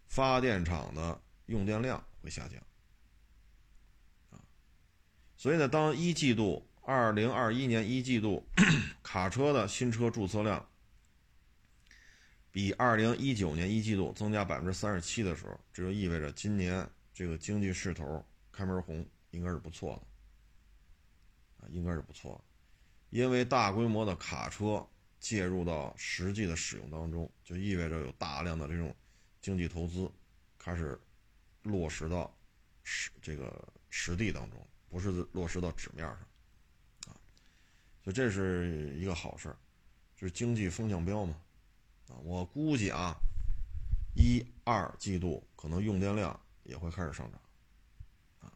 [0.06, 2.62] 发电厂的用电量会下降。
[4.30, 4.36] 啊，
[5.38, 8.46] 所以呢，当一季度二零二一年一季度
[9.02, 10.68] 卡车的新车注册量
[12.52, 20.02] 比二零一九年一季度增加百分之三十七的时候，这就意味着今年这个经济势头开门红，应该是不错的。
[21.70, 22.40] 应该是不错，
[23.10, 24.86] 因为大规模的卡车
[25.18, 28.94] 介入到实际的使用当中，就意味着有大量的这种
[29.40, 30.08] 经济投资
[30.58, 30.96] 开始
[31.62, 32.32] 落实到
[32.84, 36.18] 实这个实地当中，不是落实到纸面上
[37.08, 37.18] 啊，
[38.04, 39.56] 所以这是一个好事儿，
[40.14, 41.34] 就是经济风向标嘛
[42.10, 43.16] 啊，我估计啊，
[44.14, 47.40] 一二季度可能用电量也会开始上涨
[48.40, 48.52] 啊，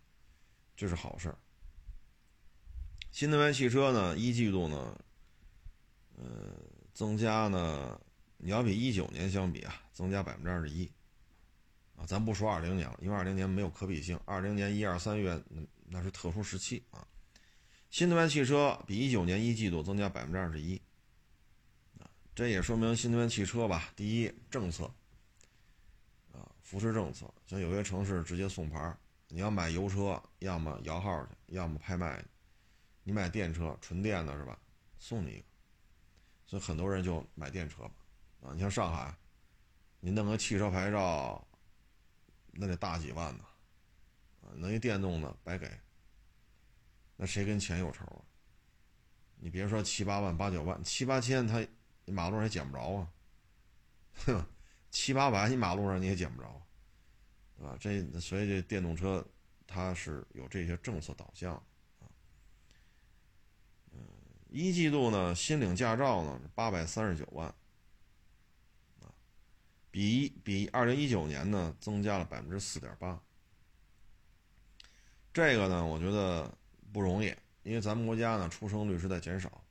[0.77, 1.35] 这是好事。
[3.11, 5.05] 新能源汽车呢，一季度呢，
[6.17, 6.55] 呃，
[6.95, 8.01] 增加呢，
[8.37, 10.91] 你要比一九年相比啊，增加百分之二十一，
[11.97, 17.05] 啊，咱不说二零年了，因为二零年没有可比性，二零年一二三月那那是特殊时期啊。
[17.91, 20.81] 新能源汽车比一九年一季度增加百分之二十一，
[21.99, 24.89] 啊，这也说明新能源汽车吧，第一政策，
[26.71, 32.25] 扶持政策，像有些城市直接送牌，你要买油车，要么摇号去，要么拍卖。
[33.03, 34.57] 你买电车，纯电的是吧？
[34.97, 35.45] 送你一个，
[36.47, 37.95] 所以很多人就买电车吧。
[38.43, 39.13] 啊，你像上海，
[39.99, 41.45] 你弄个汽车牌照，
[42.53, 43.45] 那得大几万呢。
[44.43, 45.69] 啊，弄一电动的白给。
[47.17, 48.23] 那谁跟钱有仇啊？
[49.41, 51.67] 你别说七八万、八九万，七八千，他
[52.05, 53.13] 马路上也捡不着啊。
[54.25, 54.47] 哼，
[54.91, 56.63] 七八百你马路上你也捡不着，
[57.59, 57.77] 对吧？
[57.81, 59.25] 这所以这电动车
[59.67, 61.63] 它是有这些政策导向。
[64.53, 67.47] 一季度呢，新领驾照呢是八百三十九万，
[69.01, 69.07] 啊，
[69.93, 73.23] 比比二零一九年呢增加了百分之四点八。
[75.33, 76.53] 这个呢，我觉得
[76.93, 79.63] 不容易，因为咱们国家呢出生率是在减少，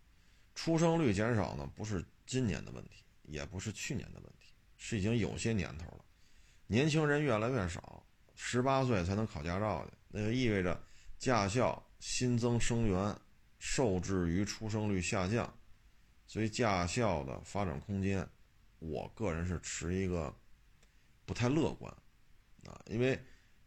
[0.56, 4.39] 出生率减少呢不是今年的问题，也不是去年的问题，
[4.80, 6.04] 是已经有些年头了，
[6.66, 10.82] 年轻人越来越少，十八岁才能考驾照的，那就意味着
[11.20, 13.16] 驾校新增生源。
[13.62, 15.54] 受制于出生率下降，
[16.26, 18.26] 所以驾校的发展空间，
[18.80, 20.34] 我个人是持一个
[21.26, 21.94] 不太乐观
[22.64, 23.22] 啊，因为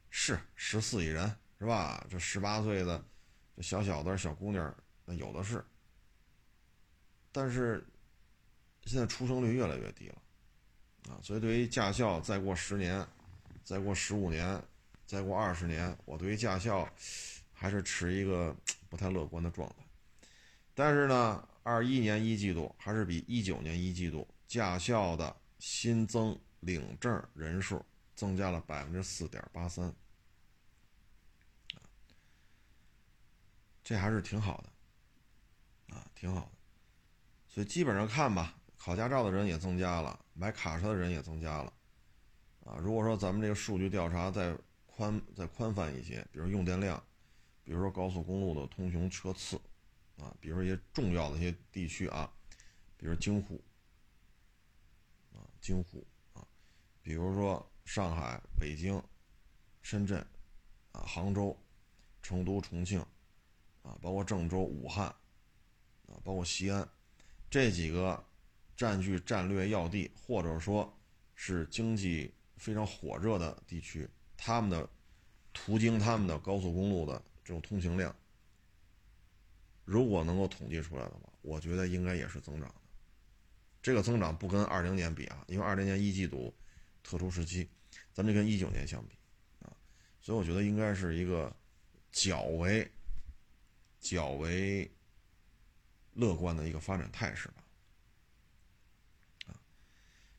[0.08, 2.06] 是十四亿人是吧？
[2.08, 3.04] 这十八岁的
[3.54, 5.62] 这小小的小姑娘那有的是，
[7.30, 7.86] 但是
[8.86, 10.22] 现在出生率越来越低了
[11.08, 13.06] 啊，所以对于驾校再过十年、
[13.64, 14.62] 再过十五年、
[15.06, 16.88] 再过二十年，我对于驾校
[17.52, 18.56] 还是持一个
[18.88, 19.76] 不太乐观的状态。
[20.74, 27.84] 但是呢，二一年一季度还是比一九年一季度驾校的新增领证人数
[28.14, 29.92] 增加了百分之四点八三，
[33.82, 36.52] 这还是挺好的，啊，挺好的。
[37.48, 41.72] 所以基本上看吧，考驾照的人也增加了，买卡车的人也增加了，
[42.64, 47.00] 啊，如果说咱们这个数据调查再宽再宽泛一些，比如用电量，
[47.62, 49.56] 比如说高速公路的通行车次，
[50.18, 52.28] 啊，比如说一些重要的一些地区啊，
[52.96, 53.62] 比如京沪，
[55.32, 56.44] 啊，京沪啊，
[57.02, 59.00] 比如说上海、北京、
[59.80, 60.18] 深圳，
[60.90, 61.56] 啊，杭州、
[62.20, 62.98] 成都、重庆，
[63.82, 65.06] 啊，包括郑州、武汉，
[66.08, 66.88] 啊，包括西安。
[67.48, 68.24] 这几个
[68.76, 70.92] 占据战略要地，或者说
[71.34, 74.88] 是经济非常火热的地区，他们的
[75.52, 78.14] 途经他们的高速公路的这种通行量，
[79.84, 82.74] 如果能够统计出来的话，我觉得应该也是增长的。
[83.82, 86.54] 这个增长不跟二零年比啊，因为二零年一季度
[87.02, 87.68] 特殊时期，
[88.12, 89.16] 咱们就跟一九年相比
[89.60, 89.72] 啊，
[90.20, 91.54] 所以我觉得应该是一个
[92.10, 92.90] 较为
[94.00, 94.90] 较为。
[96.14, 97.61] 乐观的一个发展态势吧，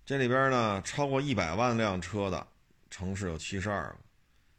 [0.05, 2.45] 这里边呢，超过一百万辆车的
[2.89, 3.99] 城市有七十二个，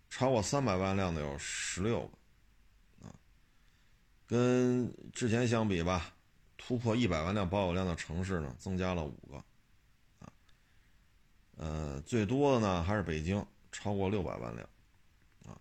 [0.09, 3.13] 超过三百万辆的有十六个，啊，
[4.27, 6.15] 跟之前相比吧，
[6.57, 9.37] 突破一百万辆保有量的城市呢，增加了五个，
[10.21, 10.33] 啊，
[11.57, 14.67] 呃，最多的呢还是北京，超过六百万辆，
[15.47, 15.61] 啊，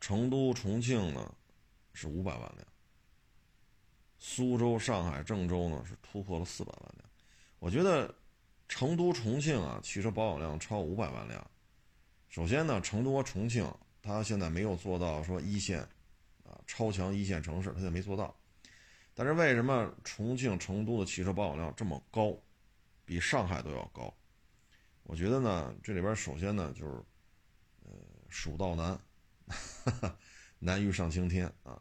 [0.00, 1.32] 成都、重庆呢
[1.92, 2.66] 是五百万辆。
[4.18, 7.08] 苏州、上海、郑州呢是突破了四百万辆，
[7.60, 8.12] 我觉得
[8.72, 11.50] 成都、重庆啊，汽车保有量超五百万辆。
[12.30, 15.80] 首先呢，成都和重庆它现在没有做到说一线
[16.42, 18.34] 啊超强一线城市，它就没做到。
[19.12, 22.34] 但是为什么重庆、成都的汽车保有量这么高，
[23.04, 24.12] 比上海都要高？
[25.02, 26.92] 我觉得呢，这里边首先呢就是
[27.84, 27.92] 呃
[28.30, 28.98] 蜀道难，
[30.58, 31.78] 难于上青天啊，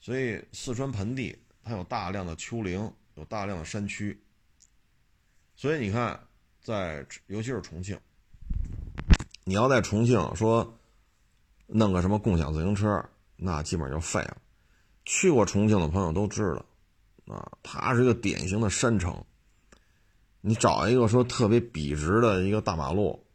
[0.00, 1.38] 所以四川盆地。
[1.62, 4.20] 它有大量的丘陵，有大量的山区，
[5.60, 6.20] 所以你看，
[6.62, 7.98] 在尤其是重庆，
[9.42, 10.78] 你要在重庆说
[11.66, 14.36] 弄个什么共享自行车，那基本上就废了。
[15.04, 16.54] 去过重庆的朋友都知
[17.26, 19.24] 道，啊，它是一个典型的山城。
[20.42, 23.26] 你找一个说特别笔直的一个大马路，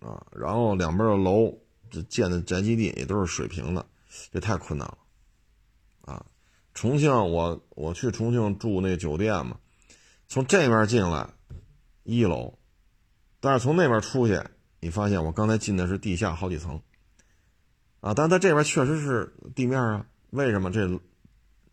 [0.00, 1.54] 啊，然后两边的楼
[2.08, 3.84] 建的宅基地也都是水平的，
[4.32, 4.98] 这太困难了，
[6.06, 6.24] 啊。
[6.72, 9.58] 重庆，我我去重庆住那酒店嘛，
[10.28, 11.30] 从这边进来
[12.04, 12.58] 一楼，
[13.40, 14.38] 但是从那边出去，
[14.78, 16.82] 你发现我刚才进的是地下好几层，
[18.00, 20.06] 啊，但它这边确实是地面啊。
[20.30, 21.00] 为什么这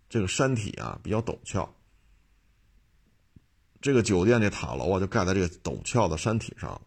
[0.08, 1.76] 这个山体啊比较陡峭？
[3.82, 6.82] 这个酒店这塔楼啊就盖在这个陡峭的山体上，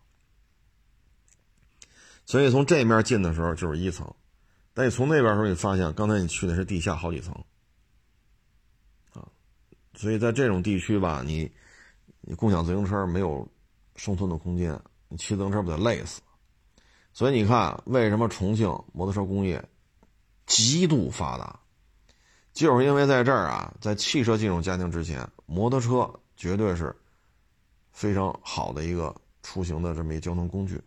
[2.24, 4.14] 所以从这面进的时候就是一层，
[4.72, 7.44] 但你从那边时候你发现刚才你去的是地下好几层。
[9.98, 11.50] 所以在这种地区吧，你
[12.20, 13.46] 你共享自行车没有
[13.96, 16.20] 生存的空间，你骑自行车不得累死？
[17.12, 19.60] 所以你看，为什么重庆摩托车工业
[20.46, 21.58] 极度发达，
[22.52, 26.94] 就是因为在这儿啊，在汽车进入家庭之前，摩托车绝对是
[27.90, 30.80] 非常好的一个出行的这么一交通工具。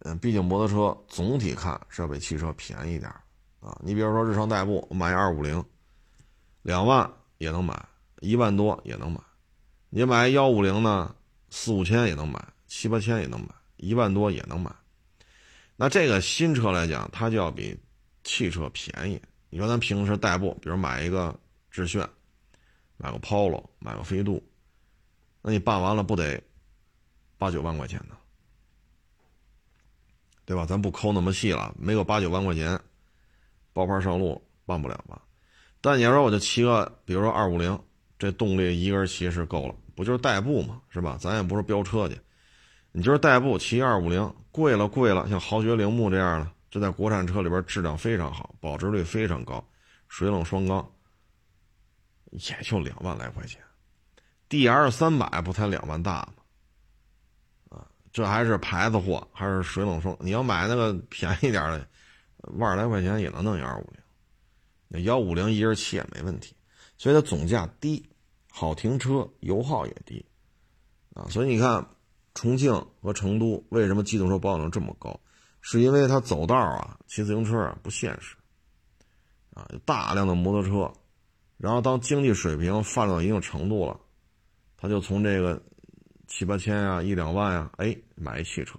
[0.00, 3.10] 嗯，毕竟摩托车总体看是要比汽车便宜点
[3.60, 3.74] 啊。
[3.82, 5.64] 你比如说日常代步，买二五零，
[6.60, 7.82] 两万也能买。
[8.24, 9.20] 一万多也能买，
[9.90, 11.14] 你买幺五零呢，
[11.50, 14.74] 四五千也能买，七八千也能买，一万多也能买。
[15.76, 17.78] 那这个新车来讲，它就要比
[18.22, 19.20] 汽车便宜。
[19.50, 21.38] 你说咱平时代步，比如买一个
[21.70, 22.08] 致炫，
[22.96, 24.42] 买个 Polo，买个飞度，
[25.42, 26.42] 那你办完了不得
[27.36, 28.16] 八九万块钱呢？
[30.46, 30.64] 对吧？
[30.64, 32.80] 咱不抠那么细了，没有八九万块钱，
[33.74, 35.20] 包牌上路办不了吧？
[35.82, 37.78] 但你要说我就骑个，比如说二五零。
[38.18, 41.18] 这动力一个人骑是够了，不就是代步嘛，是吧？
[41.20, 42.18] 咱也不是飙车去，
[42.92, 49.62] 你就是代步骑二五零，贵了贵了，像豪爵铃木这样的，这在国产车里边质量非常好，保值率非常高，
[50.08, 50.88] 水冷双缸，
[52.30, 53.60] 也就两万来块钱
[54.48, 57.76] ，D R 三百不才两万大吗？
[57.76, 60.16] 啊，这还是牌子货，还是水冷双？
[60.20, 61.86] 你要买那个便宜点的，
[62.38, 64.00] 万来块钱也能弄一二五零，
[64.88, 66.54] 那幺五零一人骑也没问题。
[66.96, 68.08] 所以它总价低，
[68.56, 70.24] 好停车，油耗也低，
[71.12, 71.84] 啊，所以你看，
[72.34, 75.18] 重庆和成都为什么机动车保有量这么高？
[75.60, 78.36] 是因为它走道啊，骑自行车啊不现实，
[79.54, 80.92] 啊，有大量的摩托车，
[81.56, 83.98] 然后当经济水平发展到一定程度了，
[84.76, 85.60] 他就从这个
[86.28, 88.78] 七八千啊，一两万啊，哎，买一汽车，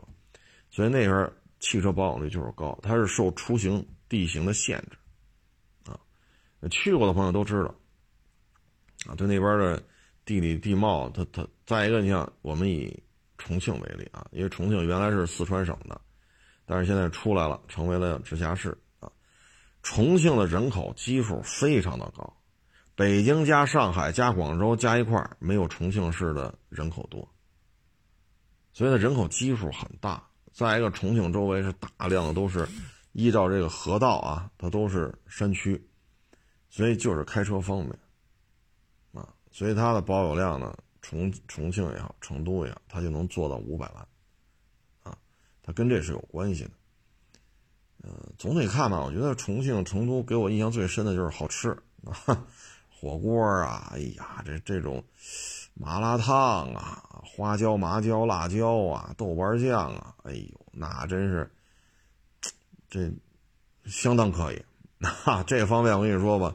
[0.70, 6.00] 所以那边汽车保有率就是高，它是受出行地形的限制，啊，
[6.72, 7.76] 去过的朋友都知道。
[9.08, 9.82] 啊，对那边的
[10.26, 13.02] 地理地貌，它它再一个，你像我们以
[13.38, 16.00] 重庆为例啊，因为重庆原来是四川省的，
[16.66, 19.12] 但是现在出来了，成为了直辖市啊。
[19.84, 22.34] 重庆的人口基数非常的高，
[22.96, 27.28] 北京加上海加广州加一块没有重庆市的人口多，
[28.74, 30.24] 所以呢人口基数很大。
[30.52, 32.66] 再一个，重庆周围是大量的都是
[33.12, 35.86] 依照这个河道啊，它都是山区，
[36.70, 38.00] 所以就是开车方便，
[39.56, 44.06] 所以它的保有量呢，重重庆也好，成都也好，它就能做到五百万
[45.04, 45.18] 啊，
[45.64, 46.72] 它跟这是有关系的。
[48.04, 51.70] 呃，总体看吧，我觉得重庆、成都给我印象最深的就是好吃
[52.04, 52.46] 啊，
[52.90, 55.02] 火锅啊，哎呀，这这种。
[55.78, 61.50] 麻辣烫啊，花椒、麻椒、辣椒啊，豆瓣酱啊，哎呦，那真是
[62.90, 63.10] 这
[63.86, 64.66] 相当可以。
[65.00, 66.54] 哈，这方面我跟你说吧，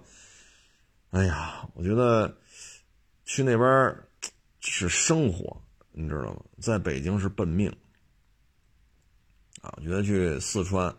[1.11, 2.34] 哎呀，我觉得
[3.32, 3.96] 去那边
[4.58, 5.56] 是生活，
[5.92, 6.42] 你知道吗？
[6.58, 7.72] 在北京是奔命
[9.62, 9.72] 啊。
[9.76, 10.92] 我觉得去四川，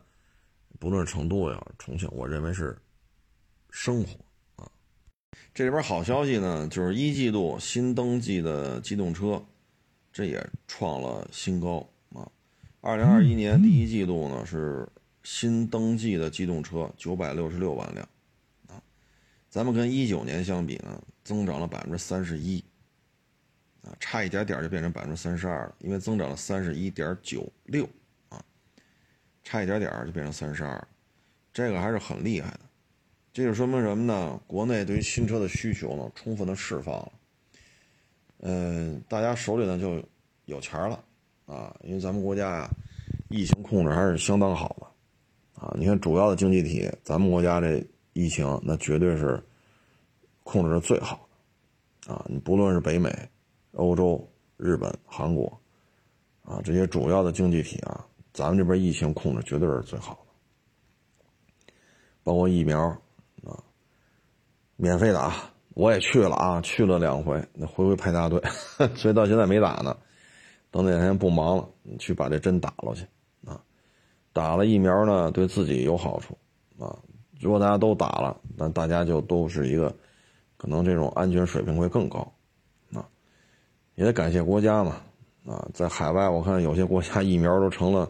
[0.80, 2.82] 不论成都呀，重庆，我认为是
[3.70, 4.18] 生活
[4.56, 4.72] 啊。
[5.54, 9.44] 这里边好消息呢，就是一季度新登记的机动车，
[10.14, 12.32] 这也创了新高啊！
[12.80, 14.88] 二零二一年第一季度呢是
[15.24, 18.08] 新登记的机动车九百六十六万辆，
[19.52, 22.64] 咱们跟一九年相比呢，增长了百分之三十一
[23.84, 27.84] 啊，差一点点就变成百分之三十二了，因为增长了三十一点九六
[28.30, 28.42] 啊，
[29.44, 30.88] 差一点点就变成三十二，
[31.52, 32.62] 这个还是很厉害的。
[33.34, 34.42] 这就说明什么呢？
[34.48, 37.12] 国内对于新车的需求呢，充分的释放了。
[38.44, 40.02] 嗯，大家手里呢就
[40.46, 41.04] 有钱了
[41.46, 42.70] 啊，因为咱们国家呀，
[43.30, 45.76] 疫情控制还是相当好的啊。
[45.78, 49.42] 你看主要的经济体，咱们国家这疫情那绝对是
[50.44, 51.28] 控制的最好
[52.06, 52.26] 的啊。
[52.28, 53.10] 你不论是北美、
[53.74, 55.60] 欧洲、日本、韩国
[56.44, 61.74] 啊这些主要的经济体啊，咱们这边疫情控制绝对是最好的，
[62.24, 62.80] 包括疫苗
[63.44, 63.64] 啊。
[64.78, 65.36] 免费打，
[65.76, 68.42] 我也去了啊，去了两回，那回回排大队，
[68.96, 69.96] 所以到现在没打呢。
[70.72, 73.06] 等哪天不忙了，你去把这针打了去
[73.46, 73.62] 啊。
[74.34, 76.36] 打了疫苗呢，对自己有好处
[76.80, 76.98] 啊。
[77.42, 79.94] 如果大家都打了，那大家就都是一个，
[80.58, 82.20] 可能这种安全水平会更高
[82.94, 83.04] 啊。
[83.96, 84.98] 也得感谢国家嘛
[85.46, 88.10] 啊，在海外我看有些国家疫苗都成了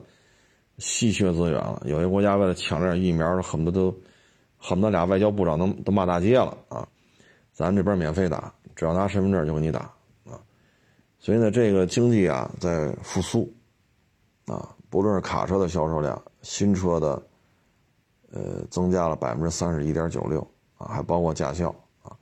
[0.77, 3.97] 稀缺资源了，有些国家为了抢这点疫苗，恨不得都。
[4.63, 6.87] 恨不得俩外交部长都都骂大街了啊！
[7.51, 9.91] 咱这边免费打，只要拿身份证就给你打
[10.23, 10.37] 啊！
[11.17, 13.51] 所以呢，这个经济啊在复苏
[14.45, 17.19] 啊，不论是卡车的销售量，新车的
[18.31, 20.39] 呃增加了百分之三十一点九六
[20.77, 21.69] 啊，还包括驾校
[22.01, 22.17] 啊。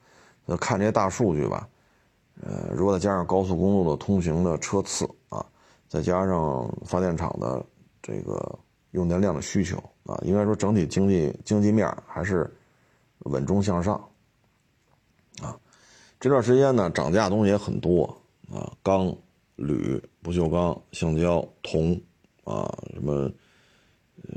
[0.45, 1.67] 那看这些大数据吧，
[2.41, 5.45] 呃，如果再加上高速公路的通行的车次啊，
[5.87, 7.65] 再加上发电厂的
[8.01, 8.59] 这个
[8.91, 9.77] 用电量的需求。
[10.05, 12.51] 啊，应该说整体经济经济面还是
[13.25, 13.93] 稳中向上，
[15.39, 15.55] 啊，
[16.19, 18.05] 这段时间呢涨价东西也很多
[18.51, 19.15] 啊，钢、
[19.55, 22.01] 铝、不锈钢、橡胶、铜
[22.43, 23.31] 啊，什么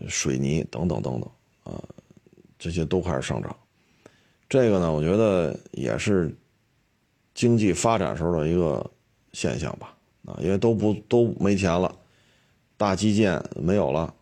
[0.09, 1.31] 水泥等等等等
[1.65, 1.83] 啊，
[2.59, 3.57] 这些都开始上涨。
[4.49, 6.35] 这个呢，我觉得也是
[7.35, 8.89] 经济发展时候的一个
[9.33, 9.97] 现象吧，
[10.27, 11.95] 啊，因为都不都没钱了，
[12.77, 14.15] 大基建没有了。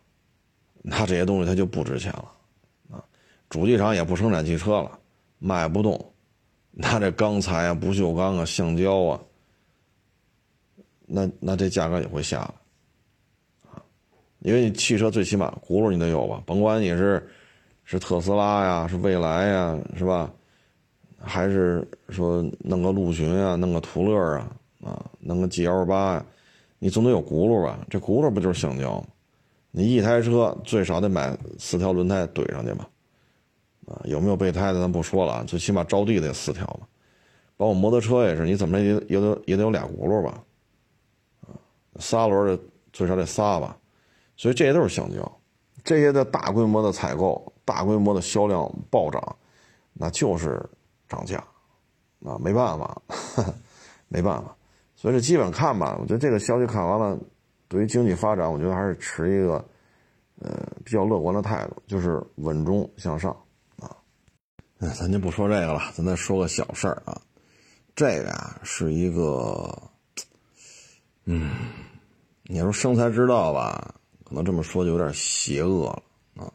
[0.81, 2.31] 那这些东西它就不值钱了，
[2.91, 3.03] 啊，
[3.49, 4.97] 主机厂也不生产汽车了，
[5.37, 6.13] 卖不动，
[6.71, 9.21] 那这钢材啊、不锈钢啊、橡胶啊，
[11.05, 12.53] 那那这价格也会下来，
[14.41, 17.25] 因为你汽车最起码轱辘你得有吧，甭管你是
[17.83, 20.31] 是特斯拉呀、是蔚来呀，是吧？
[21.23, 24.51] 还是说弄个陆巡啊、弄个途乐啊，
[24.83, 26.25] 啊，弄个 G L 八呀，
[26.79, 27.85] 你总得有轱辘吧？
[27.87, 29.07] 这轱辘不就是橡胶吗？
[29.69, 32.89] 你一台车最少得买四条轮胎怼上去吧，
[33.85, 36.87] 啊，有没有备胎的咱不说了，最起码着地得四条吧。
[37.55, 40.43] 包括摩托车也是，你怎么也也得也得有俩轱辘吧，
[41.41, 41.53] 啊，
[41.99, 43.77] 仨轮的最少得仨吧。
[44.41, 45.39] 所以这些都是橡胶，
[45.83, 49.35] 这些的大规模的采购、大规模的销量暴涨，
[49.93, 50.67] 那就是
[51.07, 51.37] 涨价，
[52.25, 52.99] 啊，没办法，
[54.09, 54.57] 没办法。
[54.95, 57.15] 所以这基本看吧，我觉得这个消息看完了。
[57.67, 59.63] 对于经济发展，我觉得还是持一个，
[60.39, 63.31] 呃，比较乐观的态度，就是稳中向上，
[63.79, 63.95] 啊，
[64.79, 67.21] 哎，咱就不说这个了，咱再说个小事儿啊，
[67.95, 69.71] 这个呀是一个，
[71.25, 71.51] 嗯，
[72.45, 74.00] 你说生财之道吧，
[74.31, 76.03] 可能这么说就有点邪恶了
[76.45, 76.53] 啊，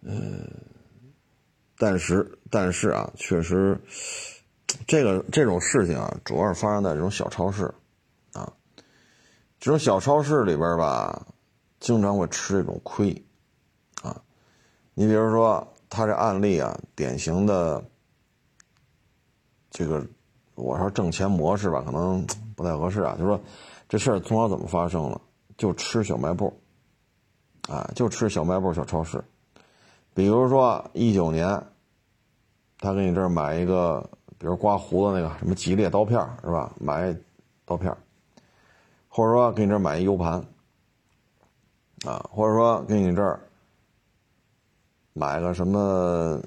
[0.00, 0.44] 嗯，
[1.78, 3.80] 但是但是啊，确实
[4.88, 7.72] 这个这种事情啊，主要是发生在这种小超市，
[8.32, 8.52] 啊，
[9.60, 11.24] 这种小超市里边吧，
[11.78, 13.24] 经常会吃这种亏，
[14.02, 14.20] 啊，
[14.94, 17.88] 你比如说他这案例啊，典型的
[19.70, 20.04] 这个
[20.56, 23.40] 我说挣钱模式吧，可能不太合适啊，就说
[23.88, 25.20] 这事儿从小怎么发生了，
[25.56, 26.52] 就吃小卖部，
[27.68, 29.22] 啊，就吃小卖部小超市，
[30.14, 31.66] 比如说一九年，
[32.78, 34.08] 他给你这儿买一个。
[34.38, 36.70] 比如刮胡子那个什么吉列刀片是吧？
[36.78, 37.16] 买
[37.64, 37.90] 刀片
[39.08, 40.34] 或者说给你这儿买一 U 盘
[42.04, 43.40] 啊，或者说给你这儿
[45.14, 46.38] 买个什么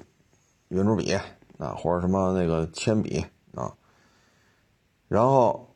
[0.68, 1.12] 圆珠笔
[1.58, 3.74] 啊，或者什么那个铅笔啊。
[5.08, 5.74] 然后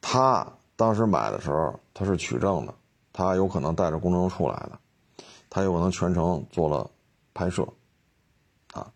[0.00, 2.74] 他当时买的时候，他是取证的，
[3.12, 4.78] 他有可能带着公证处来的，
[5.50, 6.90] 他有可能全程做了
[7.34, 7.62] 拍摄。
[8.72, 8.92] 啊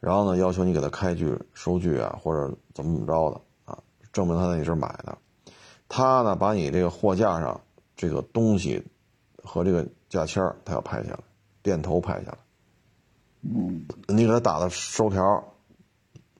[0.00, 5.16] 然后呢，要求你给他开具收据啊，或者怎么怎么着的啊，证明他在你这儿买的。
[5.88, 7.58] 他呢，把你这个货架上
[7.96, 8.84] 这个东西
[9.42, 11.20] 和这个价签他要拍下来，
[11.62, 12.38] 店头拍下来。
[13.40, 15.22] 嗯，你给他打的收条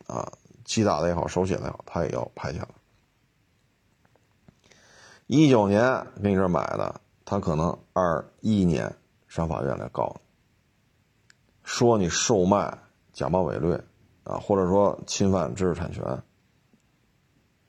[0.06, 0.30] 啊，
[0.64, 2.68] 机打的也好，手写的也好，他也要拍下来。
[5.26, 8.94] 一九年给你这买的，他可能二一年
[9.28, 10.20] 上法院来告你，
[11.62, 12.78] 说你售卖。
[13.14, 13.80] 假冒伪劣，
[14.24, 16.02] 啊，或者说侵犯知识产权，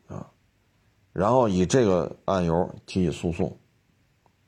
[0.08, 0.26] 啊，
[1.14, 3.56] 然后以这个案由提起诉讼。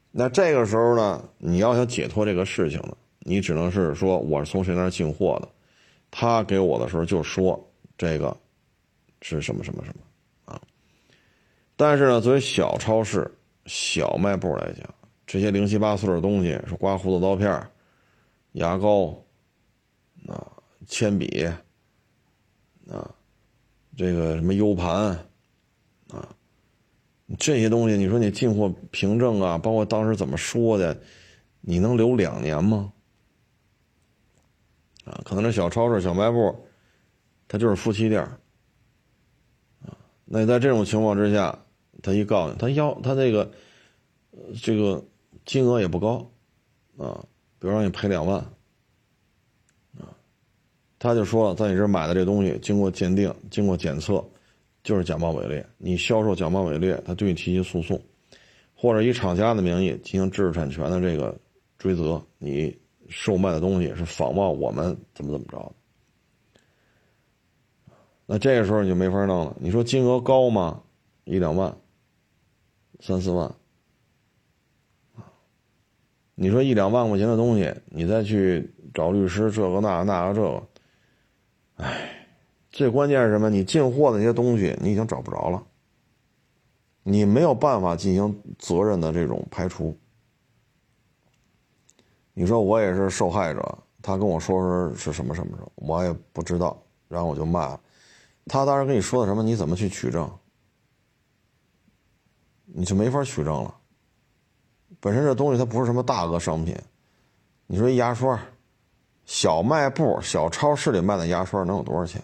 [0.09, 5.47] 那这个时候呢，你要想解脱这个事情呢，你只能是说我是从谁那进货的，
[6.09, 8.35] 他给我的时候就说这个
[9.21, 10.01] 是什么什么什么。
[11.77, 13.31] 但是呢，作为小超市、
[13.65, 14.93] 小卖部来讲，
[15.25, 17.65] 这些零七八碎的东西，是刮胡子刀片、
[18.51, 19.23] 牙膏，
[20.27, 20.51] 啊。
[20.89, 21.45] 铅笔，
[22.89, 23.13] 啊，
[23.97, 24.95] 这个什么 U 盘，
[26.09, 26.29] 啊，
[27.37, 30.97] 这些东西，你说你进货凭证啊，包括当时怎么说的，
[31.59, 32.93] 你能留两年吗？
[35.03, 36.55] 啊，可能这小超市、小卖部，
[37.49, 38.21] 它就是夫妻店
[39.81, 39.91] 啊，
[40.23, 41.65] 那在这种情况之下，
[42.01, 43.51] 他一告诉你，他要他这个，
[44.61, 45.03] 这个
[45.45, 46.29] 金额也不高，
[46.97, 47.25] 啊，
[47.59, 48.39] 比如让你赔两万。
[48.39, 48.53] 啊
[50.99, 54.23] 他就说，在你这买的这东西，经过鉴定、经过检测，
[54.83, 55.63] 就是假冒伪劣。
[55.77, 58.01] 你销售假冒伪劣，他对你提起诉讼，
[58.75, 61.37] 或者以厂家的名义进行知识产权的这个
[61.77, 62.19] 追责。
[62.39, 62.75] 你
[63.09, 65.71] 售卖的东西是仿冒我们怎么怎么着？
[68.25, 69.55] 那这个时候你就没法弄了。
[69.59, 70.81] 你说金额高吗？
[71.25, 71.77] 一两万、
[72.99, 73.53] 三四万
[76.39, 80.67] 你说一两万块钱的东西，你再去找律师，这个那个那个这个。
[81.77, 82.27] 哎，
[82.71, 83.49] 最关键是什么？
[83.49, 85.63] 你进货的那些东西，你已经找不着了，
[87.01, 89.97] 你没有办法进行责任的这种排除。
[92.33, 97.79] 你说我也是受害者，他跟我说说是什么什么什么，我也不知道，然后我就骂
[98.45, 98.63] 他。
[98.63, 99.41] 当时跟你说的什么？
[99.41, 100.29] 你怎么去取证？
[102.77, 103.73] 你就没法取证了。
[104.99, 106.77] 本身这东西它不是什么大额商品，
[107.65, 108.39] 你说一牙刷。
[109.25, 112.21] 小卖部、小超市里卖的牙刷能有多少钱？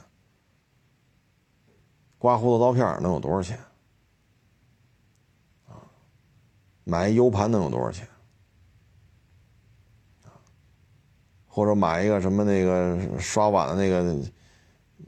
[2.19, 3.57] 刮胡子刀片能有多少钱？
[5.67, 5.73] 啊，
[6.83, 8.07] 买一 U 盘能有多少钱？
[11.47, 14.15] 或者买一个什么那个刷碗的那个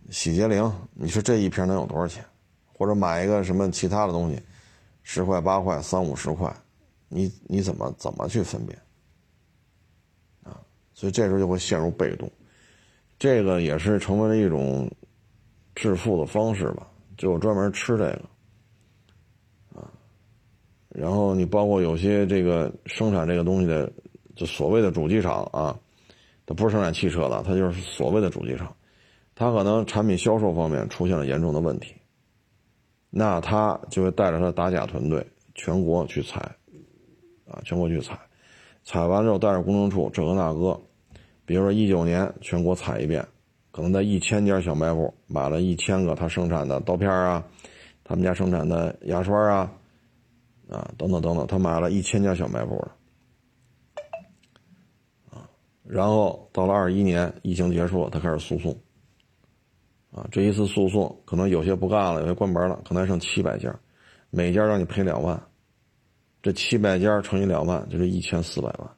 [0.09, 2.25] 洗洁灵，你说这一瓶能有多少钱？
[2.73, 4.41] 或者买一个什么其他的东西，
[5.07, 6.53] 十块、八块、三五十块，
[7.07, 8.77] 你你怎么怎么去分辨？
[10.43, 10.59] 啊
[10.93, 12.29] 所以这时候就会陷入被动，
[13.19, 14.89] 这个也是成为了一种
[15.75, 16.87] 致富的方式吧，
[17.17, 18.21] 就专门吃这个，
[19.79, 19.91] 啊，
[20.89, 23.91] 然后你包括有些这个生产这个东西的，
[24.35, 25.77] 就所谓的主机厂啊，
[26.45, 28.75] 它不是生产汽车的，它就是所谓的主机厂，
[29.35, 31.93] 它可能产品销售方面出现了严重的问题，
[33.17, 36.37] 那他就会带着他的打假团队全国去采，
[37.47, 38.19] 啊，全国去采。
[38.83, 40.77] 采完之后带着公证处这个那个，
[41.45, 43.25] 比如说一九年全国采一遍，
[43.71, 47.41] 可能在一千家小卖部买了一千个他生产的刀片啊，
[48.03, 49.71] 他们家生产的牙刷啊，
[50.69, 52.75] 啊等等等等，他买了一千家小卖部，
[55.31, 55.47] 啊，
[55.85, 58.77] 然后到了二一年疫情结束，他开始诉讼，
[60.15, 63.77] 啊，这一次诉讼可能有些不干了，有些关门了，可能还剩七百家，
[64.29, 65.37] 每家让你赔两万。
[66.41, 68.89] 这七百家乘以两万，就是一千四百万，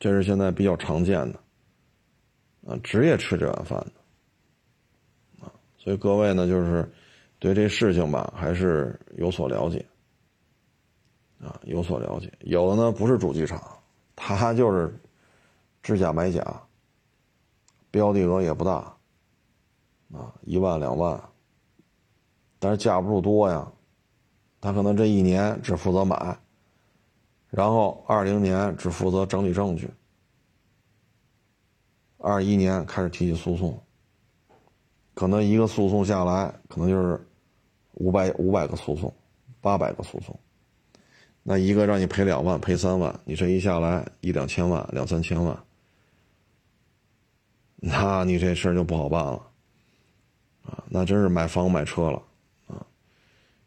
[0.00, 1.38] 这是现在比较常见的，
[2.66, 3.78] 啊，职业吃这碗饭
[5.38, 6.90] 的，啊所以各位呢，就是
[7.38, 9.84] 对这事情吧，还是有所了解
[11.38, 12.32] 啊，有所了解。
[12.40, 13.62] 有的呢不是主机厂，
[14.16, 14.92] 他就是
[15.82, 16.42] 制假买假，
[17.90, 18.96] 标的额也不大
[20.12, 21.20] 啊，一万两万，
[22.58, 23.66] 但是架不住多呀，
[24.60, 26.38] 他可能这一年只负责买，
[27.48, 29.90] 然后二零年只负责整理证据，
[32.18, 33.82] 二一年开始提起诉讼。
[35.14, 37.20] 可能一个诉讼下来，可能就是
[37.94, 39.12] 五百五百个诉讼，
[39.60, 40.38] 八百个诉讼。
[41.42, 45.58] 那一个让你赔两万、赔三万，你这一下来一两千万、两三千万，
[47.76, 49.51] 那你这事儿就不好办了
[50.64, 50.82] 啊！
[50.88, 52.22] 那真是买房买车了
[52.66, 52.86] 啊！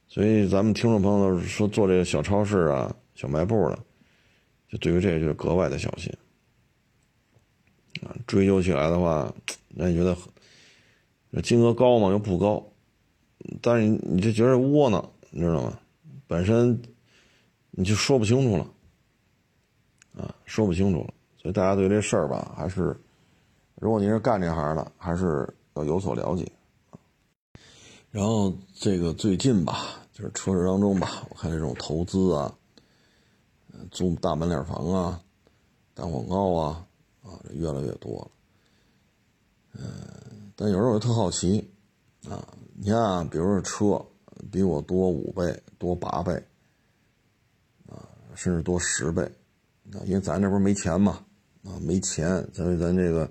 [0.08, 3.80] 所以咱们听众朋友说做这个小超市啊、小卖部的，
[4.70, 6.12] 就对于这个就格外的小心
[8.02, 8.16] 啊。
[8.28, 9.34] 追究起来的话，
[9.70, 10.18] 那你觉得？
[11.43, 12.12] 金额高吗？
[12.12, 12.66] 又不高，
[13.62, 15.78] 但是你你就觉得窝囊，你知道吗？
[16.28, 16.82] 本身
[17.72, 18.66] 你就说不清楚了，
[20.18, 21.14] 啊，说不清楚了。
[21.38, 22.98] 所以大家对这事儿吧，还是
[23.82, 26.50] 如果您是干这行的，还是要有所了解。
[28.16, 32.55] 然后这个最近吧，就是车市当中吧，我看这种投资啊，
[33.91, 35.22] 租大门脸房啊，
[35.93, 36.88] 打广告啊，
[37.22, 38.32] 啊，越来越多了，
[39.74, 40.51] 嗯。
[40.55, 41.70] 但有时候我特好奇，
[42.30, 42.41] 啊，
[42.76, 44.01] 你看，啊，比如说车
[44.49, 46.32] 比我多五倍、多八倍，
[47.89, 47.99] 啊，
[48.34, 49.24] 甚至多十倍，
[49.91, 51.20] 啊，因为咱这不是没钱嘛，
[51.66, 53.30] 啊，没钱，所以咱这个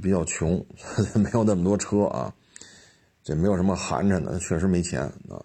[0.00, 0.64] 比较穷，
[1.18, 2.32] 没有那么多车啊，
[3.22, 5.38] 这没有什么寒碜的，确实没钱啊，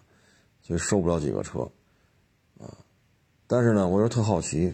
[0.61, 1.61] 所以收不了几个车，
[2.59, 2.77] 啊，
[3.47, 4.73] 但是呢，我又特好奇，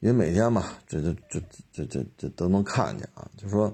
[0.00, 1.40] 因为每天嘛，这这这
[1.72, 3.72] 这这这都能看见啊，就说。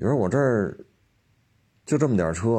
[0.00, 0.78] 有时候我这儿
[1.84, 2.58] 就这么点车，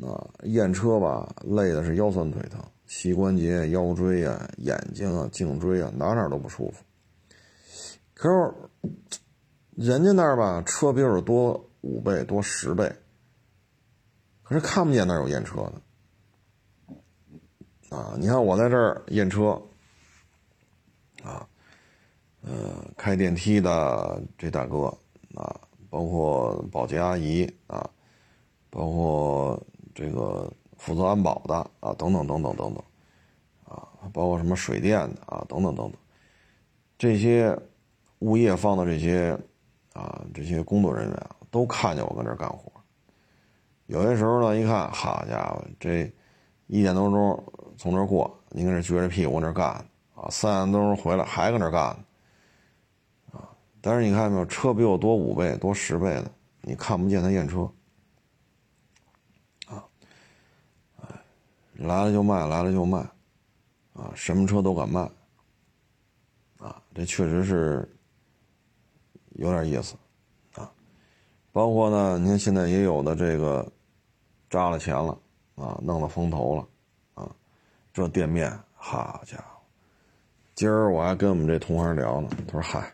[0.00, 6.82] 啊，验车吧，累的是腰酸腿疼，膝关节、腰椎啊、眼睛啊、颈椎啊，哪哪都不舒服。
[8.14, 8.54] 可是
[9.72, 12.90] 人家那儿吧，车比我多五倍、多十倍，
[14.52, 15.62] 是看不见那儿有验车
[17.88, 17.96] 的。
[17.96, 19.60] 啊，你看我在这儿验车，
[21.22, 21.46] 啊，
[22.42, 24.86] 呃，开电梯的这大哥，
[25.34, 25.60] 啊。
[25.90, 27.86] 包括保洁阿姨啊，
[28.70, 29.62] 包括
[29.94, 32.82] 这个负责安保的啊，等等等等等等，
[33.66, 35.92] 啊，包括什么水电的啊，等等等等，
[36.96, 37.54] 这些
[38.20, 39.38] 物业方的这些
[39.92, 42.71] 啊，这些工作人员都看见我跟这干活。
[43.86, 46.12] 有些时候呢，一看，好家伙，这
[46.66, 47.44] 一点多钟
[47.76, 49.66] 从这过，你跟这撅着屁股跟这干
[50.14, 51.82] 啊，三点多钟回来还搁这干。
[53.32, 53.48] 啊
[53.84, 56.30] 但是你看没有，车比我多五倍、多十倍的，
[56.60, 57.62] 你看不见他验车，
[59.66, 59.82] 啊，
[61.00, 61.08] 哎，
[61.74, 62.98] 来了就卖，来了就卖，
[63.94, 65.00] 啊，什么车都敢卖，
[66.58, 67.92] 啊，这确实是
[69.32, 69.96] 有点意思，
[71.52, 73.70] 包括呢，你看现在也有的这个
[74.48, 75.16] 扎了钱了，
[75.54, 76.66] 啊，弄了风投了，
[77.14, 77.30] 啊，
[77.92, 79.60] 这店面，好家伙，
[80.54, 82.92] 今儿我还跟我们这同行聊呢，他说嗨。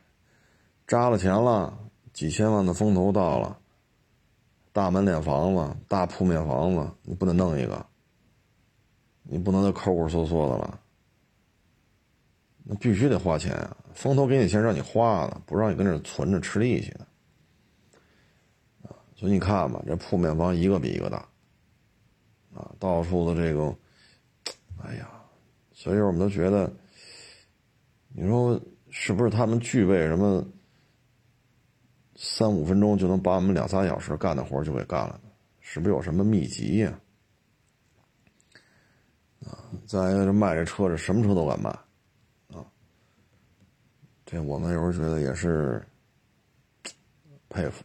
[0.87, 1.79] 扎了钱了，
[2.15, 3.59] 几千万的风投到了，
[4.73, 7.85] 大门脸房子、大铺面房子，你不能弄一个，
[9.23, 10.81] 你不能再抠抠缩缩的了，
[12.65, 13.77] 那必须得花钱啊！
[13.93, 17.07] 风投给你钱让你花的，不让你跟这存着吃利息的，
[19.19, 21.19] 所以你看吧，这铺面房一个比一个大，
[22.55, 23.77] 啊，到处的这个，
[24.81, 25.11] 哎呀，
[25.73, 26.73] 所以我们都觉得，
[28.15, 28.61] 你说
[28.91, 30.47] 是不是他们具备什么？
[32.15, 35.21] 三五分钟就能把我们两三小时干的活就给干了，
[35.61, 37.01] 是不是有什么秘籍呀？
[39.45, 41.71] 啊，再一个，这卖这车，这什么车都敢卖，
[42.53, 42.65] 啊，
[44.25, 45.85] 这我们有时候觉得也是
[47.49, 47.83] 佩服。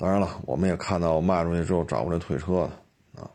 [0.00, 2.68] 当然了，我们也看到卖出去之后找过来退车
[3.14, 3.30] 的，啊，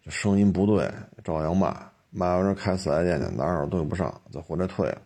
[0.00, 0.88] 这声音不对，
[1.24, 1.76] 照样卖，
[2.10, 4.96] 卖完之后开四 S 店去，哪哪对不上，再回来退，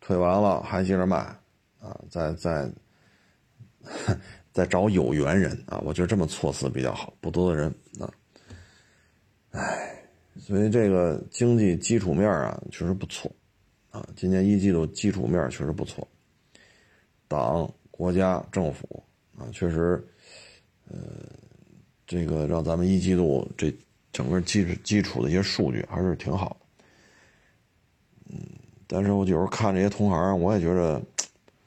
[0.00, 1.18] 退完了还接着卖，
[1.78, 2.68] 啊，再再。
[4.50, 8.10] 再 找有缘人啊，我觉得这么措辞比较好，不多的人啊。
[9.52, 10.02] 唉，
[10.40, 13.30] 所以这个经济基础面啊，确实不错
[13.92, 14.04] 啊。
[14.16, 16.04] 今年一季度基础面确实不错，
[17.28, 19.00] 党、国家、政府
[19.38, 20.04] 啊，确实，
[20.88, 20.96] 呃，
[22.06, 23.74] 这个让咱们一季度这
[24.12, 26.66] 整个基基础的一些数据还是挺好的。
[28.30, 28.38] 嗯，
[28.86, 31.02] 但是我有时候看这些同行，我也觉得，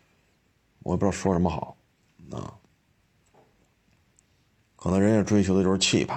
[0.83, 1.75] 我也不知道说什么好。
[2.31, 2.53] 啊，
[4.75, 6.15] 可能人家追求的就是气派，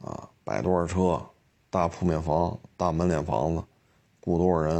[0.00, 1.22] 啊，摆多少车，
[1.68, 3.62] 大铺面房，大门脸房子，
[4.20, 4.78] 雇多少人，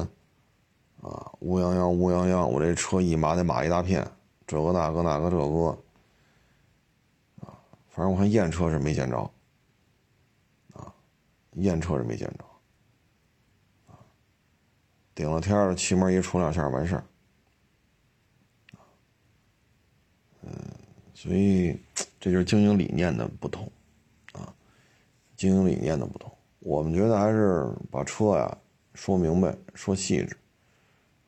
[1.03, 4.07] 啊，乌泱泱乌泱泱，我这车一码得码一大片，
[4.47, 5.79] 这个那个那个这个，
[7.97, 9.19] 反正我看验车是没见着，
[10.75, 10.95] 啊，
[11.55, 12.45] 验车是没见着，
[13.91, 13.97] 啊，
[15.15, 17.05] 顶了天了，气门一出两下完事儿，
[20.43, 20.53] 嗯，
[21.15, 21.81] 所以。
[22.19, 23.71] 这就是经营理念的不同，
[24.33, 24.53] 啊，
[25.37, 26.37] 经营理念的不同。
[26.59, 28.59] 我们觉得还是把车呀
[28.95, 30.37] 说明白、说细致，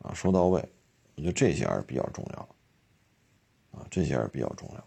[0.01, 0.61] 啊，说到位。
[1.15, 2.49] 我觉得这些还是比较重要
[3.71, 4.85] 的，啊，这些还是比较重要。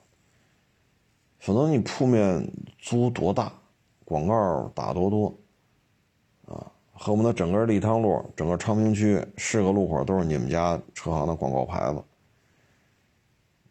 [1.41, 3.51] 否则你铺面租多大，
[4.05, 5.37] 广告打多多，
[6.45, 12.01] 啊，恨不得整个立汤路、整个昌平区是个路口都是你们家车行的广告牌子，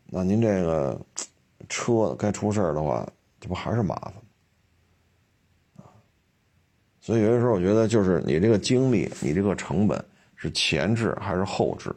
[0.07, 1.01] 那您这个。
[1.69, 3.07] 车该出事儿的话，
[3.39, 4.15] 这不还是麻烦
[5.77, 5.87] 啊？
[7.01, 10.05] 所以有的时候我觉得，就是你这个精力，你这个成本
[10.35, 11.95] 是前置还是后置？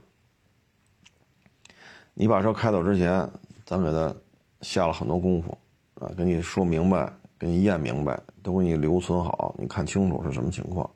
[2.14, 3.28] 你把车开走之前，
[3.66, 4.16] 咱给他
[4.62, 5.58] 下了很多功夫
[6.04, 10.90] 啊，跟你说明白，给你验明白，都给你留存好，你看清楚是什么情况，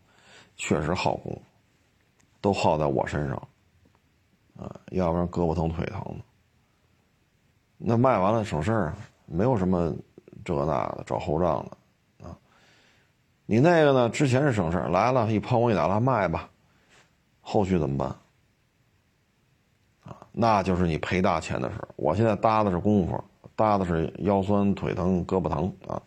[0.57, 1.41] 确实耗功夫，
[2.41, 3.47] 都耗在我身上
[4.57, 6.23] 啊，要不然胳膊疼腿疼的。
[7.77, 9.95] 那卖完了省事儿啊，没有什么
[10.43, 11.65] 这那的找后账
[12.19, 12.37] 的啊。
[13.45, 14.09] 你那个呢？
[14.09, 16.49] 之前是省事儿，来了一抛光一打蜡卖吧，
[17.39, 18.09] 后续怎么办？
[20.03, 21.87] 啊，那就是你赔大钱的事儿。
[21.95, 23.23] 我现在搭的是功夫，
[23.57, 26.01] 搭的是腰酸腿疼胳膊疼啊，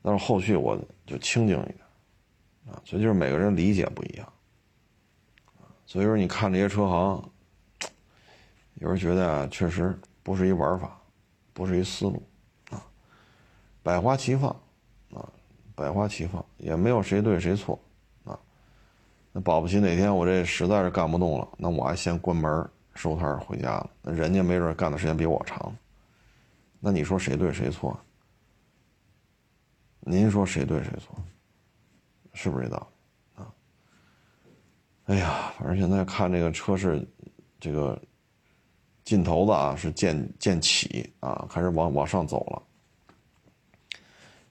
[0.00, 1.78] 但是后续我就清静一点
[2.70, 2.80] 啊。
[2.86, 4.26] 所以就是每个人理解不一样
[5.84, 7.30] 所以说你看这些车行，
[8.76, 9.94] 有人觉得啊，确实。
[10.20, 11.00] 不是一玩法，
[11.54, 12.22] 不是一思路，
[12.68, 12.84] 啊，
[13.82, 14.50] 百花齐放，
[15.10, 15.26] 啊，
[15.74, 17.80] 百花齐放，也没有谁对谁错，
[18.24, 18.38] 啊，
[19.32, 23.88] 那保不齐哪天我这实在是干不动了，那我还先关门收摊回家了。
[24.02, 25.74] 那人家没准干的时间比我长，
[26.80, 27.98] 那你说谁对谁错？
[30.00, 31.14] 您说谁对谁错？
[32.34, 32.88] 是不是这道
[33.36, 33.54] 理啊？
[35.06, 37.06] 哎呀，反正现在看这个车市，
[37.60, 38.00] 这个。
[39.04, 42.62] 劲头子啊，是渐渐起啊，开始往往上走了。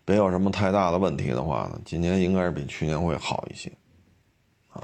[0.04, 3.72] 别有什么太大的问题的话呢，今年应该是比去年会好一些，
[4.70, 4.82] 啊，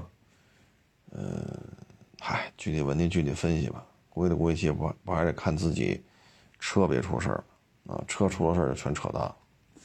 [1.10, 1.44] 嗯，
[2.20, 3.84] 嗨，具体问题具体分析吧。
[4.10, 6.00] 估计的估计不不还得看自己，
[6.64, 7.44] 车别出事儿，
[7.88, 9.22] 啊，车出了事儿就全扯淡，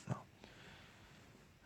[0.07, 0.15] 啊，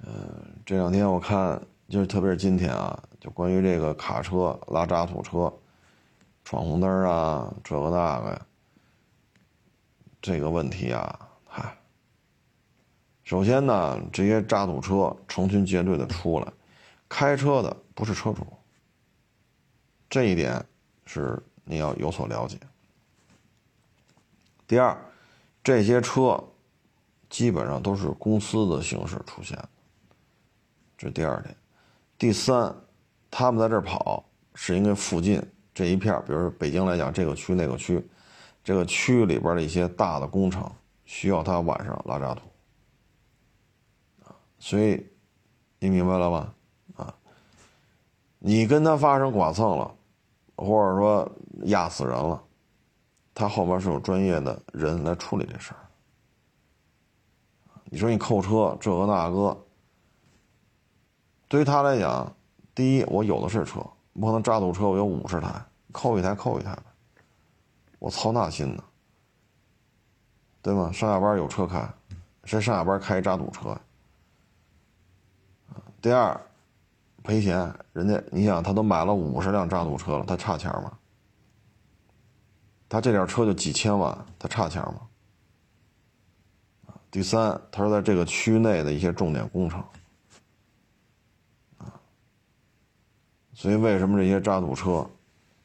[0.07, 5.53] 嗯，这两天我看就是特别是今天啊，就关于这个卡车拉渣土车。
[6.45, 8.43] 闯红灯啊，这个那个，
[10.21, 11.79] 这个问题啊，嗨。
[13.23, 16.53] 首先呢，这些渣土车成群结队的出来，
[17.09, 18.45] 开车的不是车主，
[20.11, 20.65] 这一点
[21.07, 22.59] 是你要有所了解。
[24.73, 24.97] 第二，
[25.63, 26.43] 这些车
[27.29, 29.69] 基本上都是公司的形式出现的，
[30.97, 31.55] 这第二点。
[32.17, 32.75] 第三，
[33.31, 35.47] 他们在这儿跑是因为附近。
[35.75, 38.03] 这一片比如说北京来讲，这个区那个区，
[38.65, 40.67] 这个区里边的一些大的工程
[41.05, 42.41] 需要他晚上拉渣土，
[44.25, 45.07] 啊，所以
[45.81, 46.55] 你明白了吧？
[46.97, 47.15] 啊，
[48.39, 49.95] 你跟他发生剐蹭了，
[50.57, 51.31] 或者说
[51.65, 52.43] 压死人了，
[53.35, 55.81] 他后边是有专业的人来处理这事儿。
[57.85, 59.65] 你说你扣车这个那个，
[61.49, 62.35] 对于他来讲，
[62.75, 63.81] 第一我有的是车。
[64.15, 65.49] 不可能渣土车我有五十台，
[65.91, 66.83] 扣一台扣一台呗，
[67.99, 68.85] 我操那心呢，
[70.61, 70.93] 对吗？
[70.93, 71.79] 上下班有车开，
[72.45, 73.75] 谁上下班开一渣土车？
[76.03, 76.39] 第二，
[77.23, 80.93] 赔钱，人家你想他都买了五十辆渣土车了，他差钱吗？
[82.93, 85.01] 他这点车就几千万，他差钱吗？
[87.11, 89.83] 第三，他说在这个区内的一些重点工程。
[93.55, 95.09] 所以，为什么这些渣土车，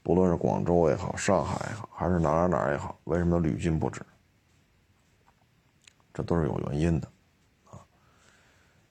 [0.02, 4.02] 不论是广州也好、上海也好，还是哪哪哪也好，为什么屡禁不止？
[6.14, 7.12] 这都是有原因的，
[7.66, 7.84] 啊，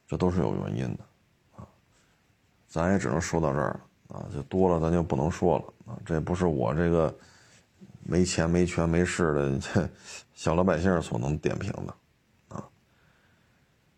[0.06, 1.04] 这都是有原因的，
[1.56, 1.66] 啊，
[2.68, 7.18] 咱也只能说到这儿了，啊，就多了咱就不能说了，啊，这不是我这个
[8.08, 9.88] 没钱、没权、没势的这
[10.34, 11.94] 小老百姓所能点评的，
[12.54, 12.64] 啊，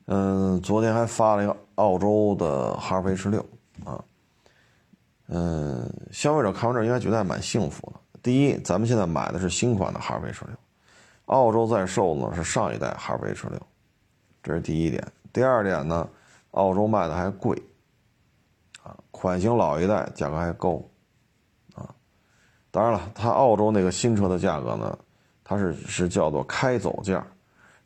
[0.07, 3.45] 嗯，昨天还发了一个澳洲的哈弗 H 六，
[3.85, 4.03] 啊。
[5.31, 8.01] 嗯，消费者看完这应该觉得还蛮幸福的。
[8.23, 10.57] 第一，咱们现在买的是新款的哈弗 H 六，
[11.27, 13.61] 澳洲在售呢是上一代哈弗 H 六，
[14.43, 15.07] 这是第一点。
[15.31, 16.09] 第二点呢，
[16.53, 17.63] 澳洲卖的还贵，
[18.83, 20.83] 啊，款型老一代，价格还高，
[22.71, 24.99] 当然了，它澳洲那个新车的价格呢，
[25.43, 27.27] 它是是叫做开走价，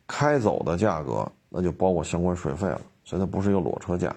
[0.07, 4.15] 开走的价格那就包括相关税费了，所以它不是一个裸车价，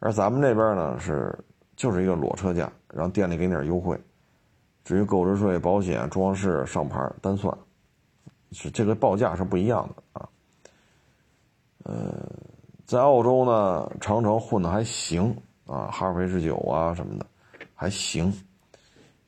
[0.00, 1.36] 而咱们这边呢是
[1.76, 3.98] 就是一个裸车价，然后店里给你点优惠，
[4.84, 7.56] 至于购置税、保险、装饰、上牌单算。
[8.52, 10.28] 是这个报价是不一样的啊，
[11.84, 12.28] 呃，
[12.84, 15.32] 在澳洲呢，长城混的还行
[15.66, 17.24] 啊，哈弗 H 九啊什么的
[17.76, 18.34] 还行。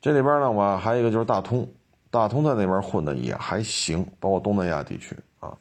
[0.02, 1.66] 这里边呢，我还有一个就是大通，
[2.10, 5.56] 大通在那边混的也还行，包括东南亚地区啊。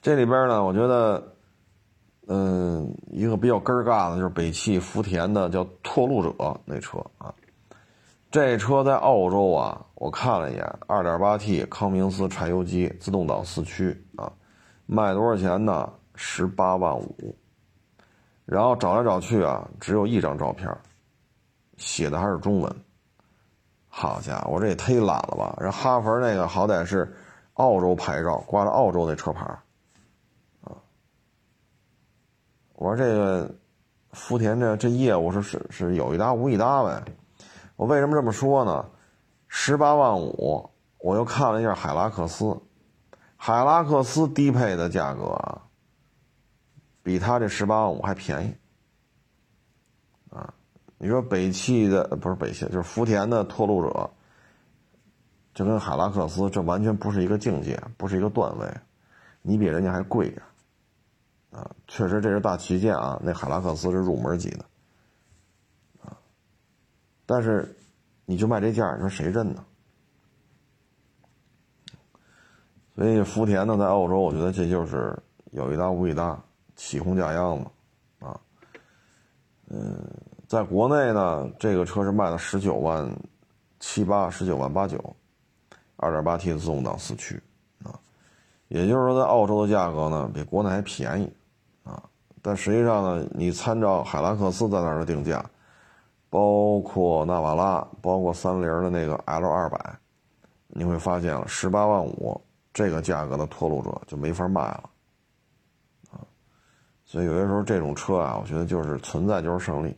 [0.00, 1.22] 这里边呢，我觉得，
[2.26, 7.34] 嗯，一个比较根儿尬的，就是北汽福田的叫拓路者那车啊。
[8.30, 14.32] 这车在澳洲啊，我看了一眼，2.8T 康明斯柴油机，自动挡四驱啊，
[14.86, 15.92] 卖多少钱呢？
[16.14, 17.36] 十八万五。
[18.46, 20.74] 然后找来找去啊，只有一张照片，
[21.78, 22.84] 写的还是中文。
[23.88, 25.56] 好家伙，这也忒懒了吧？
[25.58, 27.16] 人哈佛那个好歹是
[27.54, 29.44] 澳洲牌照，挂着澳洲那车牌
[30.62, 30.76] 啊。
[32.74, 33.50] 我说这个
[34.12, 37.02] 福田这这业务是是是有一搭无一搭呗。
[37.76, 38.84] 我为什么这么说呢？
[39.48, 42.60] 十八万五，我又看了一下海拉克斯，
[43.36, 45.62] 海拉克斯低配的价格，
[47.02, 48.54] 比他这十八万五还便宜。
[50.98, 54.10] 你说北汽的不是北汽，就是福田的拓路者，
[55.54, 58.68] 就跟海拉克斯这完全不是一个境界，不是一个段位，
[59.42, 60.42] 你比人家还贵呀。
[61.50, 64.64] 啊，确实这是大旗舰啊，那海拉克斯是入门级的。
[66.02, 66.18] 啊
[67.24, 67.76] 但是，
[68.24, 69.64] 你就卖这价，你说谁认呢？
[72.96, 75.16] 所以福田呢，在澳洲，我觉得这就是
[75.52, 76.42] 有一搭无一搭，
[76.74, 78.40] 起哄架秧子啊。
[79.68, 80.04] 嗯，
[80.48, 83.08] 在国内呢，这个车是卖了十九万
[83.78, 84.98] 七八，十九万八九，
[85.96, 87.40] 二点八 T 的自动挡四驱
[87.84, 87.94] 啊。
[88.66, 91.32] 也就是说，在澳洲的价格呢，比国内还便宜
[91.84, 92.02] 啊。
[92.42, 95.44] 但实际上呢，你参照海拉克斯在那儿的定价。
[96.30, 99.98] 包括纳瓦拉，包括三菱的那个 L 二百，
[100.66, 102.38] 你会发现了十八万五
[102.70, 104.90] 这个价格的拓路者就没法卖了，
[106.10, 106.20] 啊，
[107.06, 109.96] 所以有些时候这种车啊，我觉得就是存在就是胜利，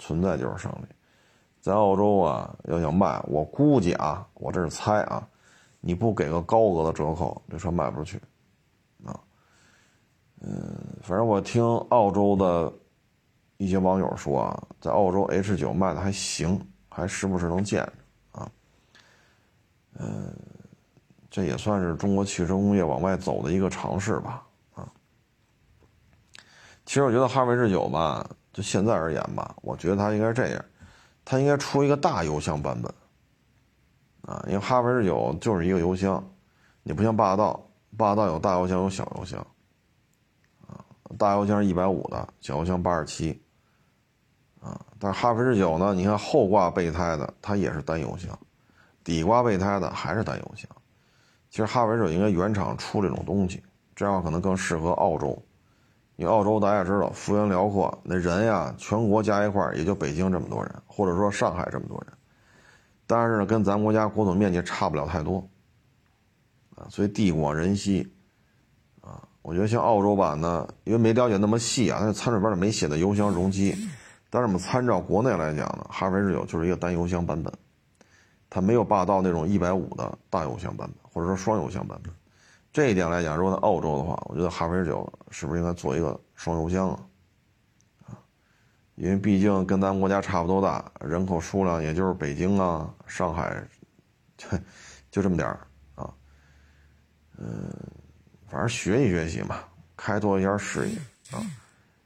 [0.00, 0.86] 存在就是胜利，
[1.60, 5.24] 在澳洲啊，要想卖，我估计啊，我这是猜啊，
[5.80, 8.20] 你不给个高额的折扣，这车卖不出去，
[9.04, 9.14] 啊，
[10.40, 12.72] 嗯，反正我听澳洲的。
[13.62, 18.50] 一些网友说啊，在澳洲 H 九卖的还行，还时不时能见着啊。
[19.98, 20.34] 嗯，
[21.28, 24.42] 这也算是中国汽车工业往外走的一个尝试吧
[24.72, 24.90] 啊。
[26.86, 30.64] 其实我觉得哈弗 H 九吧，就现在而言吧，我觉得它应该这样，
[31.24, 32.92] 它应该出一个大油箱版本
[34.22, 36.22] 啊，因为哈弗 H 九就是一个油箱，
[36.82, 37.60] 你不像霸道，
[37.96, 39.46] 霸道有大油箱有小油箱
[40.66, 40.84] 啊，
[41.16, 43.40] 大油箱一百五的，小油箱八十七。
[44.60, 45.94] 啊，但是哈弗 H 九呢？
[45.94, 48.30] 你看后挂备胎的，它也是单油箱；
[49.02, 50.68] 底挂备胎的还是单油箱。
[51.48, 53.62] 其实哈弗 H 九应该原厂出这种东西，
[53.96, 55.42] 这样可能更适合澳洲。
[56.20, 62.12] 因为澳洲大家知道幅员辽阔，那人呀，全国加一块儿也就北京这么多人，或者说上海这么多人。
[63.06, 65.42] 但是呢，跟咱国家国土面积差不了太多。
[66.76, 68.06] 啊，所以地广人稀。
[69.00, 73.74] 啊，我觉得像澳洲版呢，因为没了解那么细啊，它参数表里没写的油箱容积。
[74.28, 77.50] 但是我们参照国内来讲呢，哈弗 H 九就是一个单油箱版本，
[78.50, 82.12] 它没有霸道那种一百五的大油箱版本，或者说双油箱版本。
[82.72, 87.00] 这一点来讲，如果在澳洲的话，我觉得哈弗 H 九是不是应该做一个双油箱啊？
[88.06, 88.14] 啊，
[88.94, 93.60] 因为毕竟跟咱们国家差不多大，人口数量也就是北京啊、上海，
[94.36, 94.46] 就
[95.10, 95.66] 就这么点儿
[95.96, 96.14] 啊。
[97.38, 97.68] 嗯，
[98.46, 99.56] 反正学习学习嘛，
[99.96, 100.96] 开拓一下视野
[101.32, 101.42] 啊，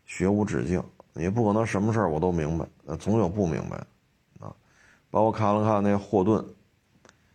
[0.06, 0.82] 学无止境。
[1.12, 4.52] 你不可能什么事儿我都明白，那总有不明白的，啊，
[5.10, 6.42] 包括看了看那霍顿，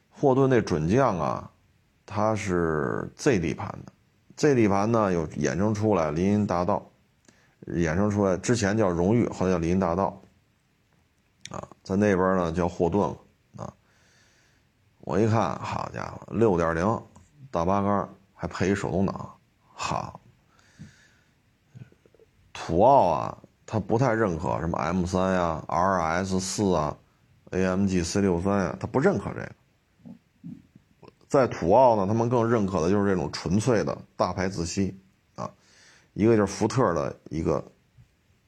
[0.10, 1.50] 霍顿那准将啊，
[2.12, 3.94] 它是 Z 底盘的
[4.36, 6.90] ，Z 底盘呢有衍生出来林荫大道，
[7.68, 10.20] 衍生出来之前叫荣誉，后来叫林荫大道，
[11.52, 13.74] 啊，在那边呢叫霍顿了，啊，
[15.02, 17.00] 我一看，好家伙，六点零
[17.52, 19.36] 大八杆还配一手动挡，
[19.74, 20.20] 好，
[22.52, 23.38] 土澳啊。
[23.72, 26.98] 他不太认可什么 M 三呀、RS 四啊、
[27.52, 29.52] AMG C 六三呀，他不认可这个。
[31.30, 35.00] 在土澳呢，他们更认可的就是这种纯粹的大牌自吸
[35.36, 35.48] 啊，
[36.14, 37.64] 一个就是福特的一个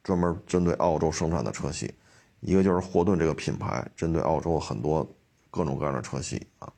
[0.02, 1.94] 专门针对澳洲生产的车系，
[2.40, 5.08] 一个就是霍顿这个品牌针对澳洲很多
[5.48, 6.68] 各种各样的车系啊。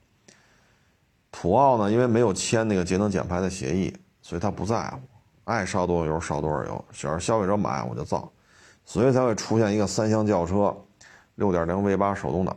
[1.32, 3.90] 土澳呢，因为没有签那个节能减排的协议，
[4.20, 5.00] 所以他不在乎，
[5.44, 8.30] 爱烧多少油烧多少油，只要消费者买我就造，
[8.84, 10.76] 所以才会出现一个三厢轿车，
[11.36, 12.54] 六点零 V 八手动挡。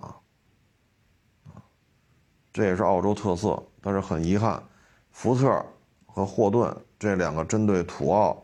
[2.58, 4.60] 这也是澳洲特色，但是很遗憾，
[5.12, 5.64] 福特
[6.08, 8.36] 和霍顿这两个针对土澳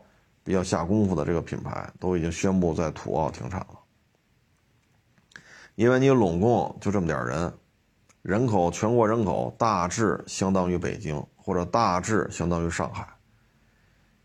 [0.44, 3.76] 比较下功夫的这个品牌，都已经宣布在土澳停产了。
[5.74, 7.52] 因为你拢共就这么点人，
[8.22, 13.04] 人口全国人口大致相当于北京，或者大致相当于上海，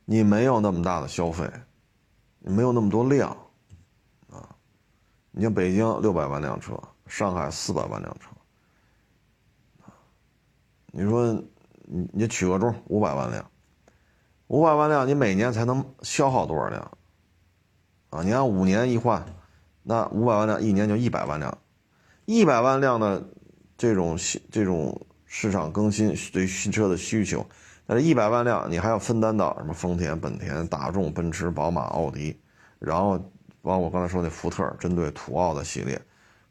[0.06, 1.50] 你没有那么大的消费，
[2.38, 3.32] 你没有那么多量，
[4.30, 4.56] 啊，
[5.32, 8.30] 你像北京六百万辆车，上海四百万辆车。
[10.92, 11.32] 你说，
[11.86, 13.46] 你你取个中，五百万辆，
[14.48, 16.92] 五百万辆，你每年才能消耗多少辆？
[18.10, 19.24] 啊，你按五年一换，
[19.84, 21.56] 那五百万辆一年就一百万辆，
[22.26, 23.24] 一百万辆的
[23.78, 27.46] 这种新这种市场更新对新车的需求，
[27.86, 32.36] 那一百万辆你还要分担到什么丰田、本田、大众、奔驰、宝马、奥迪，
[32.80, 33.18] 然后
[33.62, 36.02] 包括我刚才说那福特针对土奥的系列，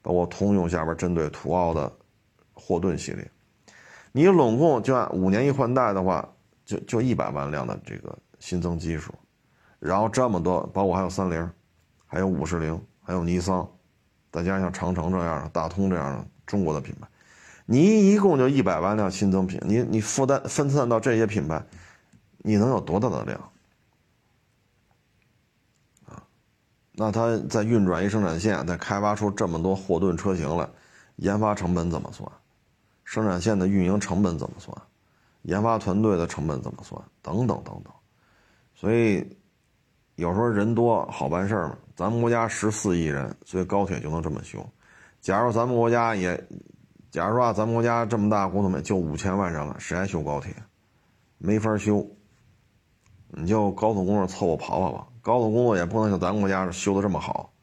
[0.01, 1.93] 包括通用下边针对土奥的
[2.55, 3.29] 霍顿系列。
[4.13, 6.27] 你拢共就按五年一换代的话，
[6.65, 9.13] 就就一百万辆的这个新增基数，
[9.79, 11.51] 然后这么多，包括还有三菱，
[12.07, 13.69] 还有五十铃，还有尼桑，
[14.33, 17.07] 再加上像长城这样的、大通这样的中国的品牌，
[17.67, 21.63] 你一共就一百万辆新增品，你你负担分散到这些品牌，
[22.39, 23.39] 你能有多大的量？
[26.07, 26.23] 啊，
[26.93, 30.69] 那它在运转一生产线，再开发出这么多霍顿车型来，
[31.17, 32.31] 研发成本怎么算？
[33.09, 34.77] 生产线的运营成本怎么算？
[35.41, 37.03] 研发团队的成本怎么算？
[37.23, 37.91] 等等等等。
[38.75, 39.27] 所以
[40.17, 41.79] 有时候人多好办事嘛。
[41.97, 44.63] 咱们国家十四亿人，所以高铁就能这么修。
[45.23, 46.39] 假如咱们国家也，
[47.11, 50.55] 假如说啊，咱们国家这么大国土面就五千万人了，谁还修高铁？
[51.39, 52.07] 没法修。
[53.29, 55.07] 你就高速公路凑合跑跑吧。
[55.23, 57.55] 高速公路也不能像咱们国家修的这么好。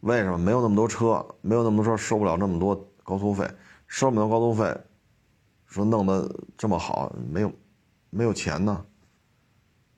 [0.00, 0.38] 为什么？
[0.38, 3.46] 没有那么多车，没有那么多车，收不了那么多高速费。
[3.88, 4.76] 收不了高速费，
[5.66, 7.52] 说弄得这么好，没有，
[8.10, 8.84] 没有钱呢。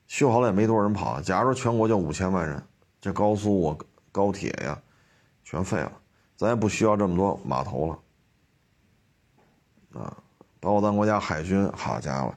[0.07, 1.21] 修好了也没多少人跑。
[1.21, 2.61] 假如说全国就五千万人，
[2.99, 3.77] 这高速我
[4.11, 4.81] 高铁呀，
[5.43, 5.91] 全废了，
[6.35, 7.99] 咱也不需要这么多码头了。
[10.01, 10.17] 啊，
[10.59, 12.33] 包括咱国家海军，好家伙，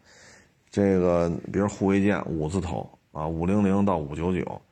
[0.70, 4.62] 这个比如护卫舰五字头啊，五零零到五九九，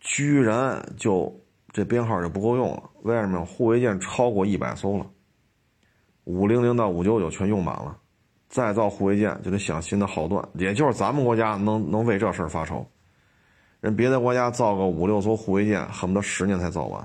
[0.00, 1.34] 居然就
[1.72, 2.90] 这编号就不够用了。
[3.02, 3.44] 为什么？
[3.44, 5.06] 护卫舰超过一百艘了。
[6.24, 7.96] 五零零到五九九全用满了，
[8.48, 12.86] 再造护卫舰就得想新的号段，也就是咱们国家能能为这事儿发愁。
[13.80, 17.04] 人别的国家造个五六艘护卫舰，恨不得十年才造完，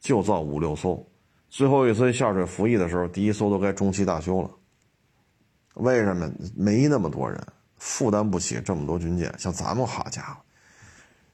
[0.00, 1.06] 就造五六艘。
[1.48, 4.50] 最后一次下水服役的时候，第一艘都该中期大修了。
[5.74, 6.28] 为什么？
[6.56, 7.40] 没那么多人，
[7.76, 9.32] 负担不起这么多军舰。
[9.38, 10.40] 像咱们好家伙，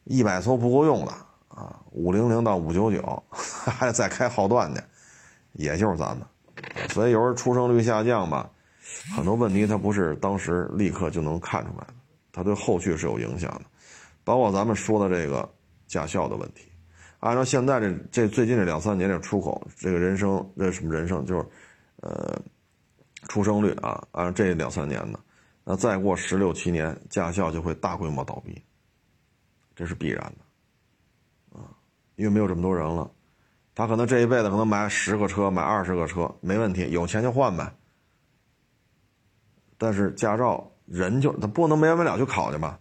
[0.05, 1.13] 一百艘不够用了
[1.49, 1.81] 啊！
[1.93, 4.81] 五零零到五九九 还得再开号段去，
[5.55, 6.27] 也就是咱们。
[6.91, 8.51] 所以有时候出生率下降吧，
[9.17, 11.95] 很多问题它不是当时立刻就能看出来的，
[12.33, 13.63] 它对后续是有影响的，
[14.23, 15.49] 包括咱们说的这个
[15.87, 16.71] 驾校的问题。
[17.21, 21.47] 按照现在这这最近这两三年这出口这个人生这什么人生就是，
[22.03, 22.39] 呃，
[23.29, 25.19] 出生率啊，按照这两三年的，
[25.65, 28.63] 那再过十六七年驾校就会大规模倒闭，
[29.75, 31.65] 这是必然的，啊，
[32.17, 33.11] 因为没有这么多人了。
[33.75, 37.73] 他可能这一辈子可能买十个车，买二十个车没问题，有钱就换呗。
[39.77, 42.79] 但是驾照人就他不能没完没了去考去吧？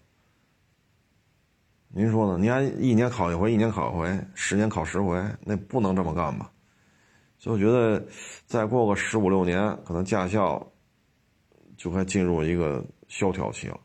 [1.87, 2.37] 您说呢？
[2.37, 6.51] 您还一年考一回，一年考一回，十年考十回，那不能这么干吧？
[7.37, 8.03] 所以我觉得
[8.45, 10.71] 再过个十五六年，可能驾校
[11.75, 13.79] 就快进入一个萧条期了。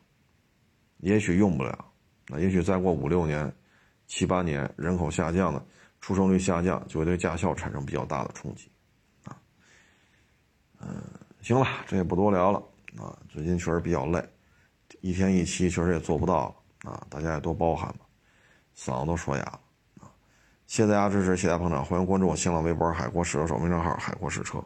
[0.98, 1.84] 也许用不了，
[2.28, 3.52] 那也许再过五六年、
[4.06, 5.64] 七八年，人口下降了。
[6.00, 8.70] 出生率下降就会对驾校产生比较大的冲击，
[9.24, 9.36] 啊，
[10.80, 11.02] 嗯，
[11.42, 12.58] 行了，这也不多聊了
[12.96, 13.16] 啊。
[13.28, 14.26] 最近确实比较累，
[15.00, 16.48] 一天一期确实也做不到
[16.84, 18.06] 了啊，大家也多包涵吧，
[18.76, 19.60] 嗓子都说哑了
[20.00, 20.10] 啊。
[20.66, 24.64] 谢谢大家支持，谢谢大家捧场，欢迎关注我新浪微博“海阔试车手”微账号“海阔试车”。